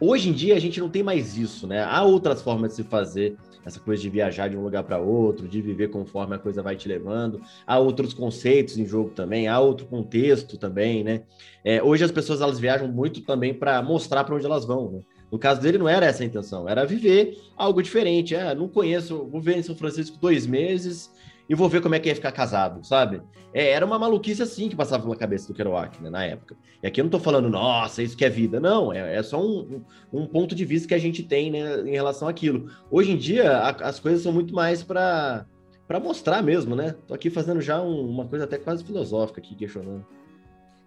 Hoje 0.06 0.28
em 0.28 0.32
dia 0.34 0.54
a 0.54 0.58
gente 0.58 0.78
não 0.80 0.90
tem 0.90 1.02
mais 1.02 1.38
isso, 1.38 1.66
né? 1.66 1.82
Há 1.82 2.02
outras 2.02 2.42
formas 2.42 2.72
de 2.72 2.76
se 2.76 2.82
fazer 2.84 3.38
essa 3.64 3.80
coisa 3.80 4.02
de 4.02 4.10
viajar 4.10 4.48
de 4.48 4.56
um 4.56 4.62
lugar 4.62 4.84
para 4.84 4.98
outro, 4.98 5.48
de 5.48 5.62
viver 5.62 5.88
conforme 5.88 6.34
a 6.34 6.38
coisa 6.38 6.62
vai 6.62 6.76
te 6.76 6.86
levando. 6.86 7.40
Há 7.66 7.78
outros 7.78 8.12
conceitos 8.12 8.76
em 8.76 8.84
jogo 8.84 9.08
também, 9.10 9.48
há 9.48 9.58
outro 9.58 9.86
contexto 9.86 10.58
também, 10.58 11.02
né? 11.02 11.22
É, 11.64 11.82
hoje 11.82 12.04
as 12.04 12.10
pessoas 12.10 12.42
elas 12.42 12.60
viajam 12.60 12.86
muito 12.86 13.22
também 13.22 13.54
para 13.54 13.82
mostrar 13.82 14.24
para 14.24 14.34
onde 14.34 14.44
elas 14.44 14.66
vão, 14.66 14.90
né? 14.90 15.00
No 15.32 15.38
caso 15.38 15.62
dele 15.62 15.78
não 15.78 15.88
era 15.88 16.04
essa 16.04 16.22
a 16.22 16.26
intenção, 16.26 16.68
era 16.68 16.84
viver 16.84 17.38
algo 17.56 17.82
diferente. 17.82 18.34
É, 18.34 18.54
não 18.54 18.68
conheço, 18.68 19.26
vou 19.26 19.40
ver 19.40 19.56
em 19.56 19.62
São 19.62 19.74
Francisco 19.74 20.18
dois 20.20 20.46
meses 20.46 21.10
e 21.48 21.54
vou 21.54 21.68
ver 21.68 21.82
como 21.82 21.94
é 21.94 21.98
que 21.98 22.08
ia 22.08 22.14
ficar 22.14 22.32
casado, 22.32 22.84
sabe? 22.86 23.20
É, 23.52 23.70
era 23.70 23.84
uma 23.84 23.98
maluquice 23.98 24.42
assim 24.42 24.68
que 24.68 24.76
passava 24.76 25.02
pela 25.02 25.16
cabeça 25.16 25.46
do 25.46 25.54
Kerouac, 25.54 26.02
né, 26.02 26.10
na 26.10 26.24
época. 26.24 26.56
E 26.82 26.86
aqui 26.86 27.00
eu 27.00 27.04
não 27.04 27.10
tô 27.10 27.20
falando, 27.20 27.48
nossa, 27.48 28.02
isso 28.02 28.16
que 28.16 28.24
é 28.24 28.30
vida. 28.30 28.58
Não, 28.58 28.92
é, 28.92 29.16
é 29.16 29.22
só 29.22 29.40
um, 29.40 29.82
um, 30.12 30.26
ponto 30.26 30.54
de 30.54 30.64
vista 30.64 30.88
que 30.88 30.94
a 30.94 30.98
gente 30.98 31.22
tem, 31.22 31.50
né, 31.50 31.80
em 31.82 31.92
relação 31.92 32.28
àquilo. 32.28 32.70
Hoje 32.90 33.12
em 33.12 33.16
dia, 33.16 33.58
a, 33.58 33.70
as 33.70 34.00
coisas 34.00 34.22
são 34.22 34.32
muito 34.32 34.54
mais 34.54 34.82
para 34.82 35.46
para 35.86 36.00
mostrar 36.00 36.42
mesmo, 36.42 36.74
né? 36.74 36.94
Tô 37.06 37.12
aqui 37.12 37.28
fazendo 37.28 37.60
já 37.60 37.78
um, 37.80 38.08
uma 38.08 38.26
coisa 38.26 38.46
até 38.46 38.56
quase 38.56 38.82
filosófica 38.82 39.38
aqui, 39.38 39.54
questionando. 39.54 40.04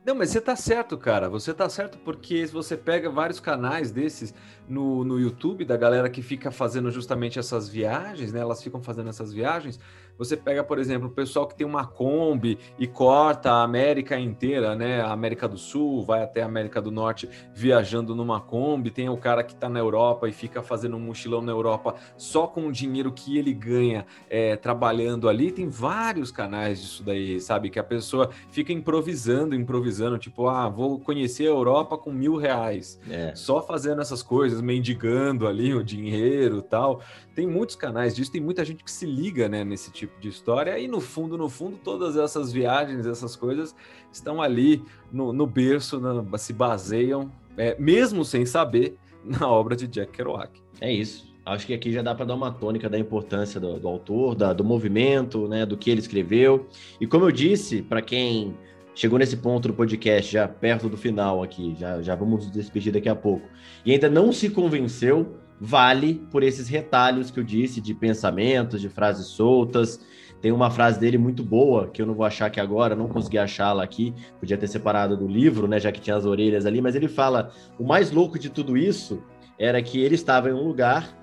Não, 0.07 0.15
mas 0.15 0.29
você 0.29 0.39
tá 0.39 0.55
certo, 0.55 0.97
cara. 0.97 1.29
Você 1.29 1.53
tá 1.53 1.67
certo 1.67 1.97
porque 1.97 2.47
se 2.47 2.53
você 2.53 2.77
pega 2.77 3.09
vários 3.09 3.41
canais 3.41 3.91
desses 3.91 4.33
no, 4.67 5.03
no 5.03 5.19
YouTube, 5.19 5.65
da 5.65 5.75
galera 5.75 6.09
que 6.09 6.21
fica 6.21 6.49
fazendo 6.49 6.89
justamente 6.89 7.37
essas 7.37 7.67
viagens, 7.67 8.31
né? 8.31 8.39
Elas 8.39 8.63
ficam 8.63 8.81
fazendo 8.81 9.09
essas 9.09 9.33
viagens. 9.33 9.77
Você 10.17 10.35
pega, 10.35 10.63
por 10.63 10.79
exemplo, 10.79 11.07
o 11.07 11.11
pessoal 11.11 11.47
que 11.47 11.55
tem 11.55 11.65
uma 11.65 11.85
Kombi 11.85 12.57
e 12.79 12.87
corta 12.87 13.51
a 13.51 13.63
América 13.63 14.19
inteira, 14.19 14.75
né? 14.75 15.01
A 15.01 15.11
América 15.11 15.47
do 15.47 15.57
Sul, 15.57 16.03
vai 16.03 16.23
até 16.23 16.41
a 16.41 16.45
América 16.45 16.81
do 16.81 16.91
Norte 16.91 17.29
viajando 17.53 18.15
numa 18.15 18.41
Kombi. 18.41 18.89
Tem 18.89 19.09
o 19.09 19.17
cara 19.17 19.43
que 19.43 19.53
está 19.53 19.69
na 19.69 19.79
Europa 19.79 20.27
e 20.27 20.31
fica 20.31 20.61
fazendo 20.61 20.97
um 20.97 20.99
mochilão 20.99 21.41
na 21.41 21.51
Europa 21.51 21.95
só 22.15 22.47
com 22.47 22.67
o 22.67 22.71
dinheiro 22.71 23.11
que 23.11 23.37
ele 23.37 23.53
ganha 23.53 24.05
é, 24.29 24.55
trabalhando 24.55 25.29
ali. 25.29 25.51
Tem 25.51 25.67
vários 25.67 26.31
canais 26.31 26.81
disso 26.81 27.03
daí, 27.03 27.39
sabe? 27.39 27.69
Que 27.69 27.79
a 27.79 27.83
pessoa 27.83 28.29
fica 28.49 28.73
improvisando, 28.73 29.55
improvisando, 29.55 30.17
tipo, 30.17 30.47
ah, 30.47 30.67
vou 30.67 30.99
conhecer 30.99 31.43
a 31.43 31.49
Europa 31.49 31.97
com 31.97 32.11
mil 32.11 32.35
reais. 32.35 32.99
É. 33.09 33.33
Só 33.35 33.61
fazendo 33.61 34.01
essas 34.01 34.23
coisas, 34.23 34.61
mendigando 34.61 35.47
ali 35.47 35.73
o 35.73 35.83
dinheiro 35.83 36.61
tal. 36.61 37.01
Tem 37.35 37.45
muitos 37.45 37.75
canais 37.75 38.15
disso, 38.15 38.31
tem 38.31 38.41
muita 38.41 38.65
gente 38.65 38.83
que 38.83 38.91
se 38.91 39.05
liga 39.05 39.47
né, 39.47 39.63
nesse 39.63 39.91
tipo 39.91 40.06
de 40.19 40.29
história, 40.29 40.77
e 40.79 40.87
no 40.87 40.99
fundo, 40.99 41.37
no 41.37 41.49
fundo, 41.49 41.77
todas 41.83 42.17
essas 42.17 42.51
viagens, 42.51 43.05
essas 43.05 43.35
coisas 43.35 43.75
estão 44.11 44.41
ali 44.41 44.83
no, 45.11 45.31
no 45.31 45.45
berço, 45.45 46.01
se 46.37 46.53
baseiam, 46.53 47.31
é, 47.57 47.75
mesmo 47.79 48.23
sem 48.25 48.45
saber, 48.45 48.97
na 49.23 49.47
obra 49.47 49.75
de 49.75 49.87
Jack 49.87 50.11
Kerouac. 50.11 50.61
É 50.79 50.91
isso. 50.91 51.27
Acho 51.45 51.65
que 51.65 51.73
aqui 51.73 51.91
já 51.93 52.01
dá 52.01 52.13
para 52.13 52.25
dar 52.25 52.35
uma 52.35 52.51
tônica 52.51 52.89
da 52.89 52.99
importância 52.99 53.59
do, 53.59 53.79
do 53.79 53.87
autor, 53.87 54.35
da, 54.35 54.51
do 54.51 54.65
movimento, 54.65 55.47
né, 55.47 55.65
do 55.65 55.77
que 55.77 55.89
ele 55.89 56.01
escreveu. 56.01 56.67
E 56.99 57.07
como 57.07 57.25
eu 57.25 57.31
disse, 57.31 57.81
para 57.81 58.01
quem 58.01 58.53
chegou 58.93 59.17
nesse 59.17 59.37
ponto 59.37 59.67
do 59.67 59.73
podcast, 59.73 60.33
já 60.33 60.47
perto 60.47 60.89
do 60.89 60.97
final 60.97 61.41
aqui, 61.41 61.75
já, 61.79 62.01
já 62.01 62.15
vamos 62.15 62.45
nos 62.45 62.51
despedir 62.51 62.91
daqui 62.91 63.07
a 63.07 63.15
pouco, 63.15 63.47
e 63.85 63.91
ainda 63.91 64.09
não 64.09 64.33
se 64.33 64.49
convenceu, 64.49 65.37
vale 65.59 66.21
por 66.31 66.43
esses 66.43 66.67
retalhos 66.67 67.31
que 67.31 67.39
eu 67.39 67.43
disse 67.43 67.81
de 67.81 67.93
pensamentos, 67.93 68.81
de 68.81 68.89
frases 68.89 69.27
soltas. 69.27 69.99
Tem 70.41 70.51
uma 70.51 70.69
frase 70.69 70.99
dele 70.99 71.17
muito 71.17 71.43
boa, 71.43 71.87
que 71.87 72.01
eu 72.01 72.05
não 72.05 72.13
vou 72.13 72.25
achar 72.25 72.45
aqui 72.45 72.59
agora, 72.59 72.95
não 72.95 73.07
consegui 73.07 73.39
achá-la 73.39 73.83
aqui, 73.83 74.13
podia 74.39 74.57
ter 74.57 74.67
separado 74.67 75.17
do 75.17 75.27
livro, 75.27 75.67
né, 75.67 75.79
já 75.79 75.91
que 75.91 75.99
tinha 75.99 76.15
as 76.15 76.25
orelhas 76.25 76.65
ali, 76.65 76.79
mas 76.79 76.95
ele 76.95 77.07
fala: 77.07 77.51
o 77.79 77.83
mais 77.83 78.11
louco 78.11 78.37
de 78.37 78.49
tudo 78.49 78.77
isso 78.77 79.23
era 79.57 79.81
que 79.81 79.99
ele 79.99 80.15
estava 80.15 80.49
em 80.49 80.53
um 80.53 80.67
lugar 80.67 81.17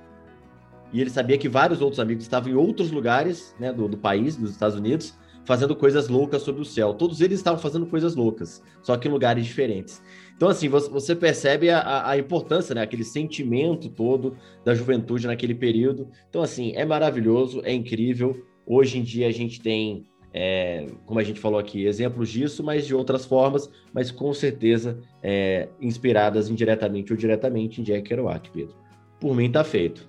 e 0.92 1.00
ele 1.00 1.10
sabia 1.10 1.36
que 1.36 1.48
vários 1.48 1.80
outros 1.80 1.98
amigos 1.98 2.22
estavam 2.22 2.50
em 2.50 2.54
outros 2.54 2.90
lugares 2.90 3.54
né, 3.58 3.72
do, 3.72 3.88
do 3.88 3.96
país, 3.96 4.36
dos 4.36 4.50
Estados 4.50 4.76
Unidos, 4.76 5.18
fazendo 5.44 5.74
coisas 5.74 6.08
loucas 6.08 6.42
sobre 6.42 6.62
o 6.62 6.64
céu. 6.64 6.94
Todos 6.94 7.20
eles 7.20 7.38
estavam 7.38 7.58
fazendo 7.58 7.86
coisas 7.86 8.14
loucas, 8.14 8.62
só 8.80 8.96
que 8.96 9.08
em 9.08 9.10
lugares 9.10 9.44
diferentes. 9.44 10.00
Então, 10.36 10.48
assim, 10.48 10.68
você 10.68 11.14
percebe 11.14 11.70
a, 11.70 12.08
a 12.08 12.18
importância, 12.18 12.74
né? 12.74 12.82
Aquele 12.82 13.04
sentimento 13.04 13.88
todo 13.88 14.36
da 14.64 14.74
juventude 14.74 15.26
naquele 15.26 15.54
período. 15.54 16.08
Então, 16.28 16.42
assim, 16.42 16.72
é 16.74 16.84
maravilhoso, 16.84 17.62
é 17.64 17.72
incrível. 17.72 18.44
Hoje 18.66 18.98
em 18.98 19.02
dia 19.02 19.28
a 19.28 19.30
gente 19.30 19.60
tem, 19.60 20.04
é, 20.32 20.86
como 21.06 21.20
a 21.20 21.22
gente 21.22 21.38
falou 21.38 21.58
aqui, 21.58 21.86
exemplos 21.86 22.28
disso, 22.28 22.64
mas 22.64 22.86
de 22.86 22.94
outras 22.94 23.24
formas, 23.24 23.70
mas 23.92 24.10
com 24.10 24.32
certeza 24.34 24.98
é, 25.22 25.68
inspiradas 25.80 26.48
indiretamente 26.48 27.12
ou 27.12 27.16
diretamente 27.16 27.80
em 27.80 27.84
Jack 27.84 28.02
Kerouac, 28.02 28.50
Pedro. 28.50 28.74
Por 29.20 29.36
mim, 29.36 29.50
tá 29.50 29.62
feito. 29.62 30.08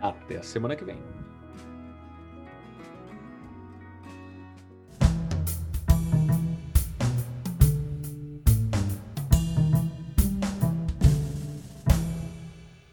Até 0.00 0.40
semana 0.40 0.74
que 0.74 0.82
vem. 0.82 0.98